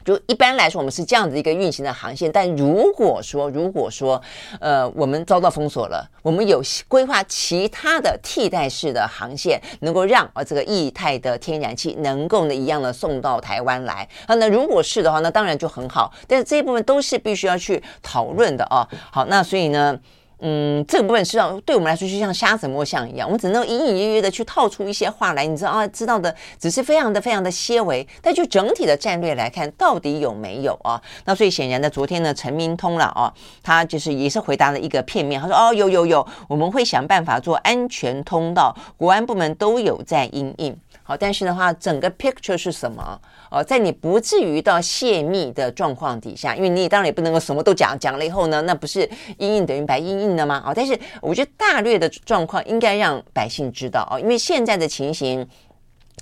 [0.05, 2.31] 就一般来说，我们是这样子一个运行的航线。
[2.31, 4.21] 但如果说，如果说，
[4.61, 14.09] 呃，我们遭到封锁了，我们有规划其他的替代式的航线，能够让呃这个液态的天然气能够呢一样的送到台湾来。
[14.27, 16.13] 啊，那如果是的话，那当然就很好。
[16.27, 18.89] 但是这一部分都是必须要去讨论的啊。
[19.11, 19.99] 好，那所以呢。
[20.45, 31.01] 嗯，这个部分实际上对我们来说就像瞎子摸象一样，我们只能隐隐约约的去套出一些话来，你知道啊，知道的只是非常的非常的些微，但就整体的战略来看，到底有没有啊？
[31.27, 33.33] 那所以显然的，昨天呢，陈明通了啊，
[33.63, 40.77] 他就是也是回答了一个片面，他说哦，有有有，我们会想办法做安全通道，国安部门都有在因应。
[41.05, 43.21] 好，但是的话，整个 picture 是什么？
[43.53, 50.63] 哦，在你不至于到泄密的状况底下，因为你当然也不能够什么都讲，讲了以后呢，那不是因应等于白因应的吗？
[50.67, 55.47] 哦，但是我觉得大略的状况应该让百姓知道哦，因为现在的情形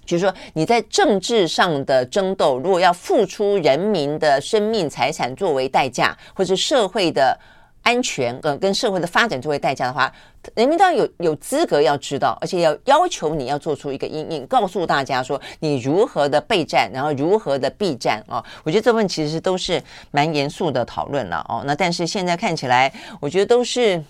[0.05, 7.39] 就是说你在政治上的争斗，如果要付出人民的生命财产作为代价，或者社会的。
[7.83, 10.13] 安全跟，跟社会的发展作为代价的话，
[10.55, 18.45] 人民当然有有资格要知道，而且要要求你要做出一个阴影，告诉大家说你如何的备战，然后如何的避战啊、哦。
[18.65, 21.63] 我觉得这问其实都是蛮严肃的讨论了哦。
[21.67, 24.03] 那但是现在看起来，我觉得都是，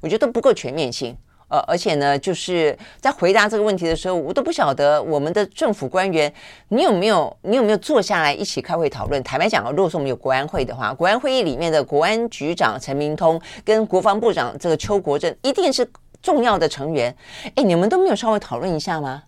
[0.00, 1.16] 我觉得都不够全面性。
[1.52, 6.32] 呃，而且呢，就是在回答这个问题的时候，我都不晓得我们的政府官员，
[6.68, 9.22] 你有没有，你有没有坐下来一起开会讨论？
[9.22, 15.86] 坦白讲，如果说我们有国安会的话，国安会议里面的国安局长陈明通跟国防部长这个邱国正一定是
[16.22, 17.14] 重要的成员。
[17.54, 19.24] 哎，你们都没有稍微讨论一下吗？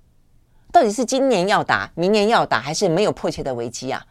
[0.73, 4.03] 到底是今年要打，明年要打，还是没有迫切的危机啊？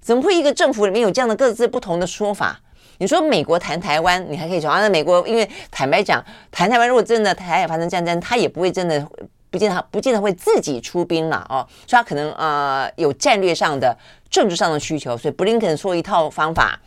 [0.00, 2.60] 怎么会一个政府里面有这样的各自不同的说法？
[3.00, 9.08] 你说美国谈台湾，你还可以说啊，那美国因为坦白讲，谈台湾如果真的台海发生战争，他也不会真的
[9.48, 13.96] 不见得不见得会自己出兵了哦，所以他可能啊、呃、有战略上的
[14.28, 16.78] 政治上的需求，所以布林肯说一套方法，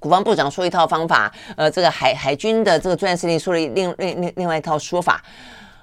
[0.00, 5.22] 国防部长说一套方法，呃，这个海海军的这个作战司令说了另另另另外一套说法，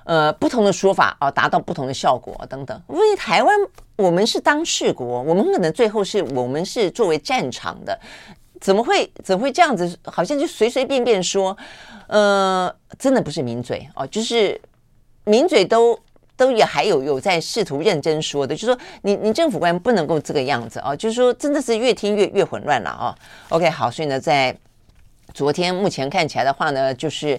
[0.05, 2.81] 呃，不同的说法啊，达到不同的效果等等。
[2.89, 3.55] 因为台湾
[3.95, 7.99] 我们是当事国，我们可能最后是我们是作为战场的。
[8.61, 9.99] 怎么会怎么会这样子？
[10.05, 11.57] 好像就随随便便说，
[12.07, 14.61] 呃，真的不是名嘴哦，就是
[15.25, 15.99] 名嘴都
[16.37, 23.11] 都也还有有在试图认真说的，就说你你政府官不能够这个样子哦，就是说真的是越听越越混乱了哦。
[23.49, 24.55] OK，好，所以呢，在
[25.33, 27.37] 昨天目前看起来的话呢，就是。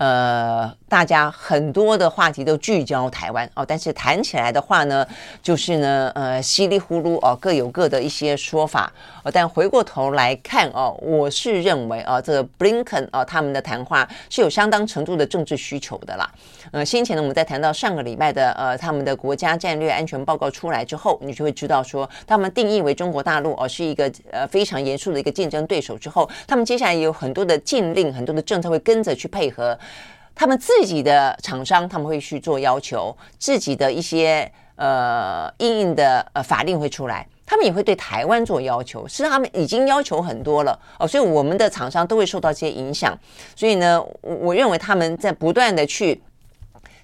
[0.00, 5.06] 呃，大家很多的话题都聚焦台湾哦，但是谈起来的话呢，
[5.42, 8.90] 就是呢，呃，稀里糊涂哦，各有各的一些说法。
[9.22, 16.26] 哦，但回过头来看哦，我是认为啊，这个布林肯啊，他们的谈话是有相当程度的政治需求的啦。
[16.70, 29.78] 呃，先前呢，我们在谈到上个礼拜的呃，他们的国家战略安全报告出来之后，你就会知道说，他们定义为中国大陆哦是一个呃非常严肃的一个竞争对手之后，他们接下来也有很多的禁令，很多的政策会跟着去配合。
[30.34, 43.18] 他们自己的厂商，他们会去做要求，自己的一些呃硬硬的呃法令会出来，他们也会对台湾做要求，是他们已经要求很多了哦，所以我们的厂商都会受到这些影响，
[43.54, 46.22] 所以呢，我我认为他们在不断的去。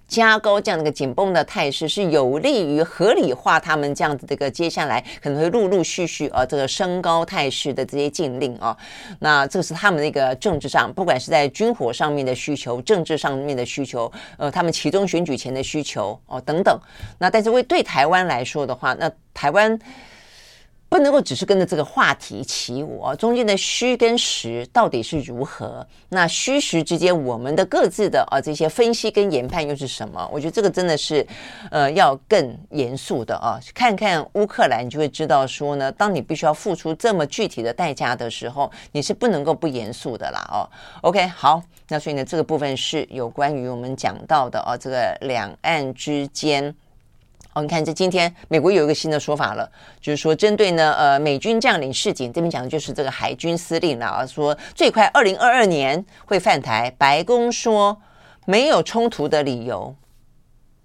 [0.09, 8.77] 加高这样的一个紧绷的态势，是有利于合理化他们这样子的一个接下来可能会陆陆续续啊这个升高态势的这些禁令啊。
[9.19, 16.79] 那这是他们的一个政治上，不管是在军火上面的需求，政治上面的需求，呃，他们其中选举前的需求哦等等。
[17.19, 19.79] 那但是为对台湾来说的话，那台湾。
[20.89, 25.85] 不能够只是跟着这个话题起舞啊，中间的虚跟实到底是如何？
[26.11, 30.31] 那虚实之间，我们的各自的啊这些分析跟研判又是什么？
[30.33, 31.27] 我觉得这个真的是，
[31.73, 33.59] 呃，要更严肃的啊。
[33.75, 40.71] 看看乌克兰，你就会知道说呢，当你必须要付出这么具体的代价的时候，你是不能够不严肃的啦哦。
[41.03, 46.73] OK，好，那所以呢，这个部分是有关于我们讲到的啊，这个两岸之间。
[47.63, 49.67] 你看，这今天美国有一个新的说法了，
[50.01, 56.95] 就是说针对呢，呃，美军将领示警，这边讲的就是这个海军司令了啊，说最快二零二二年会犯台。
[56.99, 57.97] 白宫说
[58.45, 59.95] 没有冲突的理由。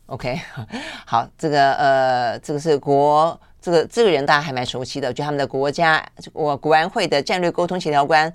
[0.06, 0.40] OK，
[1.06, 6.02] 好，这个呃，这个是国这个这个人大家还蛮熟悉的，就他们的国家
[6.32, 8.34] 我国安会的战略沟通协调官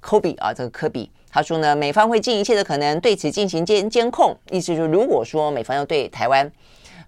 [0.00, 6.52] 科比啊，这个科比他说呢，美方会尽一切的可能对此进行监监控，意思就是如果说美方要对台湾。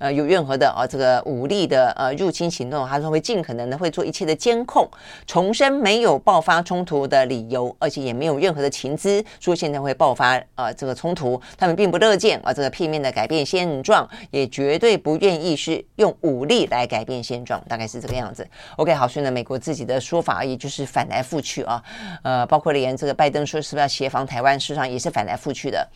[0.03, 4.85] 呃，有任何的啊，这个武力的呃入侵行动，他说会尽可能的会做一切的监控，
[5.29, 18.45] 重申没有爆发冲突的理由，而且也没有任何的情资说现在会爆发呃这个冲突，他们并不乐见啊这个片面的改变现状，也绝对不愿意是用武力来改变现状，大概是这个样子。
[18.79, 21.81] OK，好，所以呢，美国自己的说法也就是反来覆去啊，
[22.25, 25.89] 呃，包括连这个拜登说是不是要协防台湾，事实上也是反来覆去的。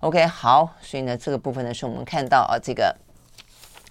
[0.00, 2.94] OK，好，所以呢，这个部分呢是我们看到啊这个。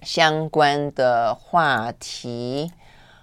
[0.06, 2.70] 相关的话题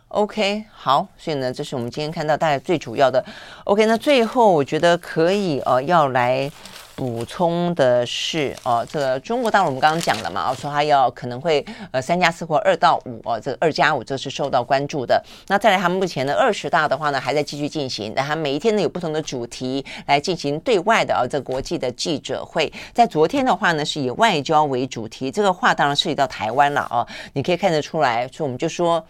[0.10, 3.24] ，OK，好，所以呢，这是我们今天看到大概最主要的。
[3.64, 6.52] OK，那最后我觉得可以呃，要来。
[6.96, 15.22] 补充的是，哦，这个中国大陆我们刚刚讲了嘛，哦，说他要可能会呃三加四或二到五，哦，这个二加五这是受到关注的。
[15.48, 22.72] 那再来，他们目前的二十大的话呢，还在继续进行，那他每一天呢有不同的主题来进行对外的啊，这个国际的记者会。
[22.94, 29.04] 在昨天的话呢，是以外交为主题，这个话当然涉及到台湾了哦，你可以看得出来，所以我们就说。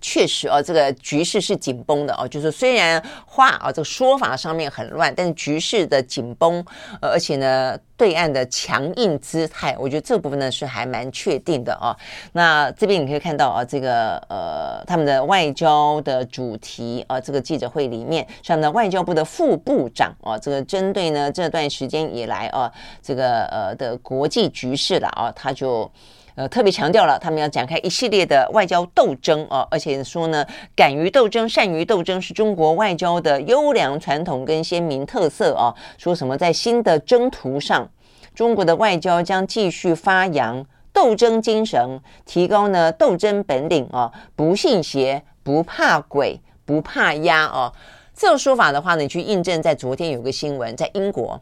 [0.00, 2.26] 确实啊，这个局势是紧绷的哦。
[2.28, 6.64] 就是虽然话啊，这个说法上面很乱，但是局势的紧绷，
[7.00, 11.96] 呃，而且呢，对岸的强硬姿态，我觉得这部分呢是还蛮确定的啊。
[12.32, 22.70] 那这边你可以看到啊，这个呃，他们的外交的主题啊，这个记者会里面，像呢外交部的副部长啊，这个针对呢这段时间以来啊，
[23.02, 25.90] 这个呃的国际局势了啊，他就。
[26.36, 35.74] 呃，特别强调了，他们要展开一系列的外交斗争啊、而且说呢，敢于斗争、善于斗争是中国外交的优良传统跟鲜明特色啊。
[35.96, 37.88] 说什么在新的征途上，
[38.34, 40.62] 中国的外交将继续发扬
[40.92, 47.72] 斗争精神，提高呢斗争本领啊，不信邪，不怕鬼，不怕压啊。
[48.14, 51.40] 这种说法的话呢，你去印证在昨天有个新闻，在英国。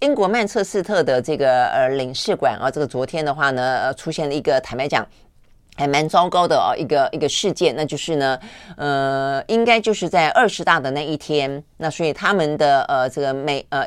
[0.00, 5.06] 英国曼彻斯特的这个呃领事馆啊，这个昨天的话呢，呃出现了一个坦白讲
[5.74, 8.38] 还蛮糟糕的哦，一个一个事件，那就是呢，
[8.76, 13.86] 呃，应该就是在二十大的那一天，那所以他们的呃这个美呃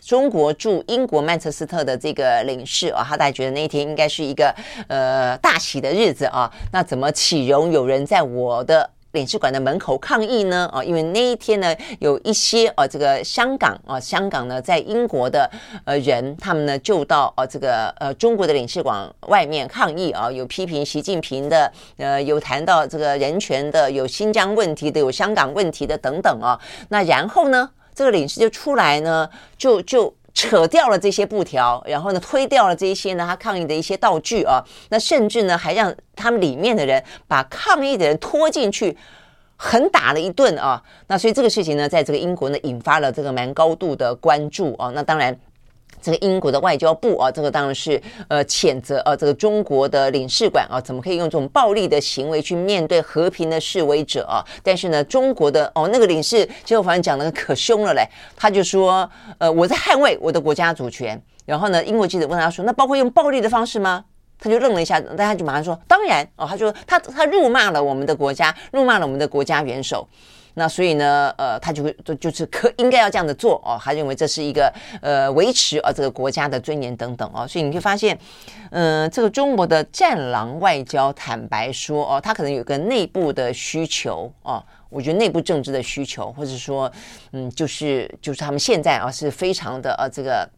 [0.00, 4.54] 中国驻英国曼彻斯特的这个领事啊，他大概觉得那一天应该是一个
[4.86, 8.88] 呃大喜的日子啊，那怎么岂容有人在我的
[9.18, 10.70] 领事馆的门口抗议呢？
[10.72, 15.50] 啊，因为那一天呢，有一些啊，这个香港啊，香港呢，在英国的
[15.84, 26.56] 呃人，他们呢就到啊这个呃中国的领事馆外面抗议啊，有批评习近平的，呃，有谈到这个人权的，有新疆问题的，有香港问题的等等啊。
[26.90, 30.14] 那然后呢，这个领事就出来呢，就就。
[30.38, 38.96] 扯掉了这些布条，然后呢推掉了这些呢他抗议的一些道具啊，那甚至呢还让他们里面的人把抗议的人拖进去，
[39.56, 40.80] 狠打了一顿啊。
[41.08, 44.92] 那所以这个事情呢，在这个英国呢引发了这个蛮高度的关注啊。
[44.94, 45.36] 那当然。
[46.02, 54.44] 这个英国的外交部啊，这个当然是呃谴责啊，这个中国的领事馆啊，怎么可以用这种暴力的行为去面对和平的示威者啊？
[54.62, 61.20] 但是呢，中国的哦那个领事，结果反正讲的可凶了嘞，他就说呃我在捍卫我的国家主权。
[61.44, 64.04] 然后呢，英国记者问他说，那包括用暴力的方式吗？
[64.38, 70.06] 他就愣了一下，但他就马上说当然哦，他说他他辱骂了我们的国家，辱骂了我们的国家元首。
[70.58, 78.18] 那所以呢，呃，他就会就就是可应该要这样的做哦，他认为这是一个呃维持啊这个国家的尊严等等哦，所以你会发现，
[78.72, 86.92] 嗯、这个中国的战狼外交，坦白说哦，他可能有个内部的需求哦，我觉得内部政治的需求，或者说，
[87.32, 90.48] 嗯，就是就是他们现在啊是非常的啊这个。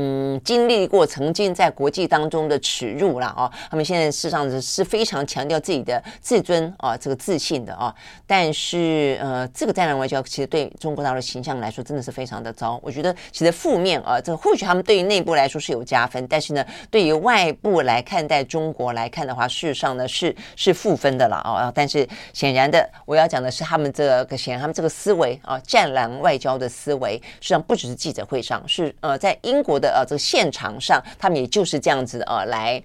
[0.00, 7.92] 嗯，经历过曾经在国际当中的耻辱了啊，他们现在事实上是是非常强调自己的自尊啊，这个自信的啊。
[8.24, 12.78] 但是呃，这个战狼外交其实对中国大陆形象来说真的是非常的糟。
[12.80, 21.72] 我觉得其实负面啊，这或许他们对于内部来说是有加分，但是呢，对于外部来看待中国来看的话，事实上呢是是负分的了啊。
[21.74, 29.78] 但是显然的，我要讲的是他们这个显然他们这个思维啊，战狼外交的思维，实际上不只是记者会上，是呃在英国。
[29.78, 32.82] 的呃，这个现场上，他们也就是这样子啊，来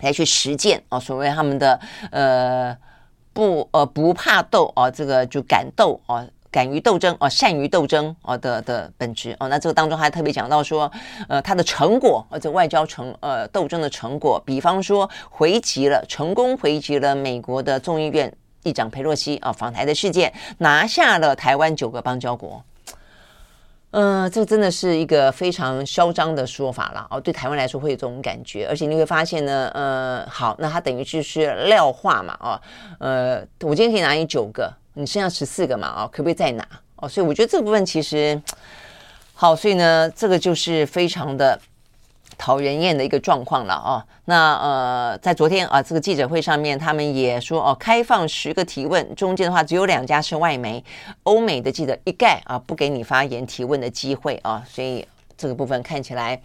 [0.00, 1.80] 来去实践啊，所谓他们的
[2.10, 2.76] 呃
[3.32, 9.48] 不呃不怕斗啊，这个就敢斗啊，敢于斗争啊，善于斗争啊的的本质哦。
[9.48, 10.90] 那这个当中还特别讲到说，
[11.28, 18.32] 呃，他的成果，呃，这外交成呃斗争的成果，比方说回击了成功回击了美国的众议院
[18.62, 22.62] 议长佩洛西啊访台的事件，拿下了台湾九个邦交国。
[23.94, 27.20] 呃，这真的是一个非常嚣张的说法了哦。
[27.20, 32.60] 对台湾来说会有这种感觉，而且你会发现呢，呃，好，那它等于就是撂话嘛，哦，
[32.98, 36.66] 呃，我今天可以拿你九个，你剩下十四个嘛，哦，可不可以再拿？
[36.96, 38.42] 哦，所以我觉得这部分其实
[39.32, 41.56] 好，所以呢，这个就是非常的。
[42.36, 44.04] 讨人厌的一个状况了啊！
[44.26, 50.82] 那呃，在昨天啊，这个记者会上面，他们也说哦，开放十个提问，中间的话只有两家是外媒，
[51.24, 55.06] 欧美的记者一概啊不给你发言提问的机会啊，所以
[55.36, 56.40] 这个部分看起来，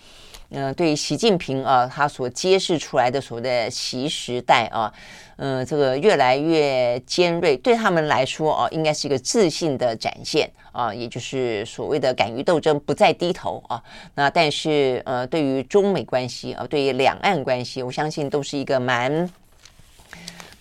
[0.50, 4.92] 呃，对习近平啊，他所揭示出来的所谓的习时代啊。
[5.38, 13.82] 嗯，这个越来越尖锐，对他们来说啊，应该是一个自信的展现啊，也就是所谓的敢于斗争，不再低头啊。
[14.16, 19.30] 那但是呃，对于中美关系啊，对于两岸关系，我相信都是一个蛮。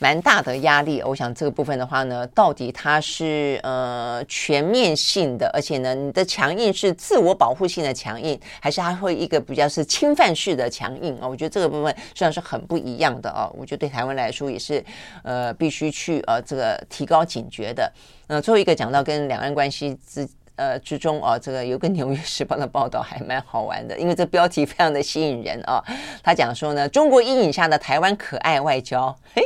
[0.00, 11.26] 蛮大的压力，我想这个部分的话呢，到底它是呃全面性的，而且呢，你的强硬是自我保护性的强硬，还是它会一个比较是侵犯式的强硬啊？
[11.26, 14.84] 我觉得这个部分虽然是很不一样的啊，我觉得对台湾来说也是
[15.24, 17.92] 呃必须去呃这个提高警觉的。
[18.28, 25.82] 呃，最后一个讲到跟两岸关系之呃之中啊，这个有个《纽约时报》的报道还蛮好玩的，因为这标题非常的吸引人啊。
[26.22, 29.42] 他讲说呢，中国阴影下的台湾可爱外交，嘿。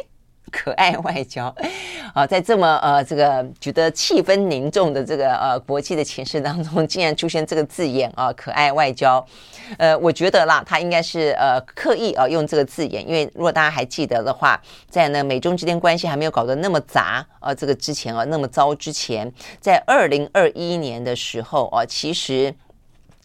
[0.53, 1.53] 可爱外交，
[2.14, 9.26] 啊，在这么呃这个觉得气氛凝重的这个呃国际的情势当中，竟然出现这个字眼啊， 可爱外交，
[9.78, 22.55] 呃，我觉得啦，他应该是呃刻意啊用这个字眼，因为如果大家还记得的话，在呢美中之间关系还没有搞得那么杂啊，这个之前啊那么糟之前，在二零二一年的时候啊，其实。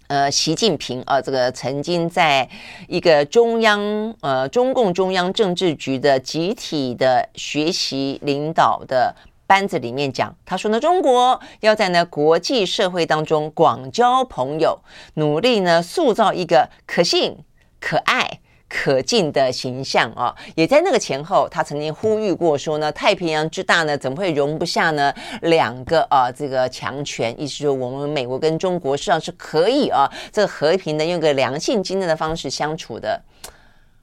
[0.08, 2.50] 呃，习近平啊，这个曾经在
[2.88, 9.14] 一个中央呃中共中央政治局的集体的学习领导的
[9.46, 14.80] 班子里面讲，他说呢，中国要在呢国际社会当中广交朋友，
[15.16, 17.38] 努力呢塑造一个可信、
[17.80, 18.40] 可爱。
[18.70, 25.14] 可敬的形象啊，也在那个前后，他曾经呼吁过说呢，太平洋之大呢，怎么会容不下呢
[25.44, 27.34] 两个啊这个强权？
[27.42, 33.22] 意思说，我们美国跟中国实际上是可以啊，这个和平的用个良性竞争的方式相处的。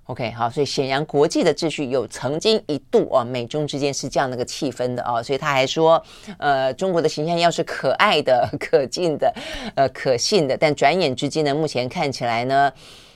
[0.06, 6.02] OK，好，所以显然国际的秩序有曾经一度啊，美中之间是这样的一个气氛的啊，所以他还说，
[6.38, 9.34] 呃，中国的形象要是可爱的、 可敬的、
[9.74, 12.72] 呃可信的，但转眼之间呢，目前看起来呢。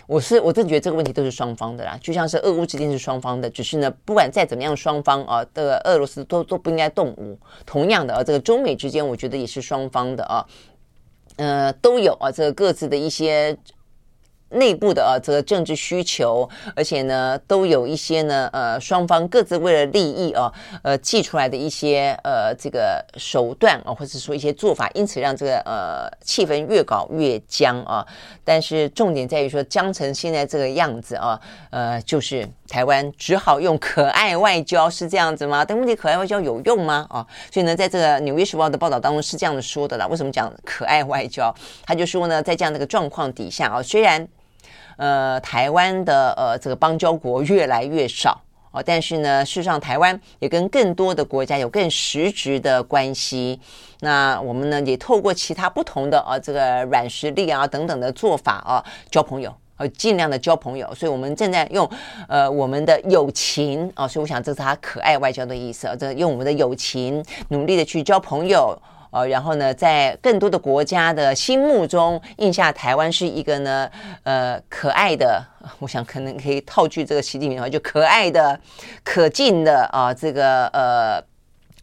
[0.09, 7.39] 我是我真的觉得这个问题都是双方的啦，就像是俄乌之间是双方的，只是呢，不管再怎么样，双方啊的俄罗斯都都不应该动武。
[7.67, 10.47] 同样的啊，这个中美之间，我觉得也是双方的啊，
[11.37, 13.55] 呃，都有啊这个各自的一些
[14.51, 28.07] 内部的呃这个政治需求，而且呢都有一些呢呃双方各自为了利益啊呃祭出来的一些呃这个手段啊，或者说一些做法，因此让这个呃气氛越搞越僵啊。
[28.45, 31.39] 但是重点在于说僵成现在这个样子啊，
[31.71, 35.65] 呃就是台湾只好用可爱外交，是这样子吗？
[35.65, 37.07] 但问题可爱外交有用吗？
[37.11, 40.07] 啊，所以呢，在这个《纽约时报》的报道当中是这样子说的啦。
[40.07, 41.55] 为什么讲可爱外交？
[41.85, 44.27] 他就说呢，在这样的一个状况底下啊，虽然
[44.99, 48.41] 呃，台湾的呃这个邦交国越来越少
[48.73, 53.61] 哦，但是呢，事实上台湾也跟更多的国家有更实质的关系。
[54.01, 60.93] 那我们呢，也透过其他不同的啊这个软实力啊等等的做法啊，交朋友，呃，尽量的交朋友。
[60.93, 61.89] 所以我们正在用
[62.27, 68.77] 呃我们的友情啊，所以我想这是他可爱外交的意思啊，这用我们的友情努力的去交朋友。
[69.11, 73.91] 呃，然后呢，在更多的国家的心目中，印下台湾是一个呢，
[74.23, 75.45] 呃，可爱的，
[75.81, 78.59] 我想可能可以套句这个习近平的话，就可爱的、
[79.05, 81.23] 可敬的啊、这个呃。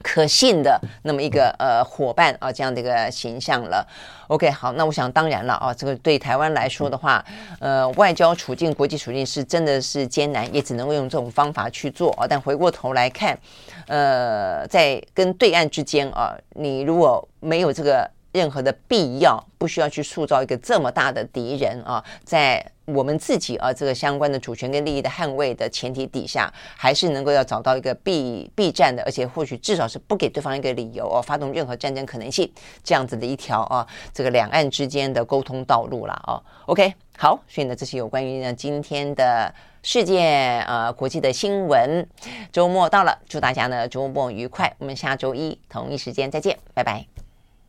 [0.04, 3.84] 可信的那么一个呃伙伴啊，这样的一个形象了。
[4.28, 7.26] OK，好，那我想当然了啊，这个对台湾来说的话，
[7.60, 12.28] 呃，外交处境、国际处境是真的是艰难，也只能够用这种方法去做啊。
[12.30, 13.36] 但回过头来看，
[13.88, 18.10] 呃，在跟对岸之间啊，你如果没有这个。
[18.36, 32.52] 任何的必要不需要去塑造一个这么大的敌人啊，在我们自己啊这个相关的主权跟利益的捍卫的前提底下，还是能够要找到一个避避战的，而且或许至少是不给对方一个理由哦，发动任何战争可能性
[32.84, 36.36] 这样子的一条啊这个两岸之间的沟通道路了啊。
[36.66, 39.50] OK，好，所以呢这是有关于呢今天的
[39.88, 42.08] 世界呃国际的新闻。
[42.52, 47.06] 周末到了，祝大家呢周末愉快，我们下周一同一时间再见，拜拜。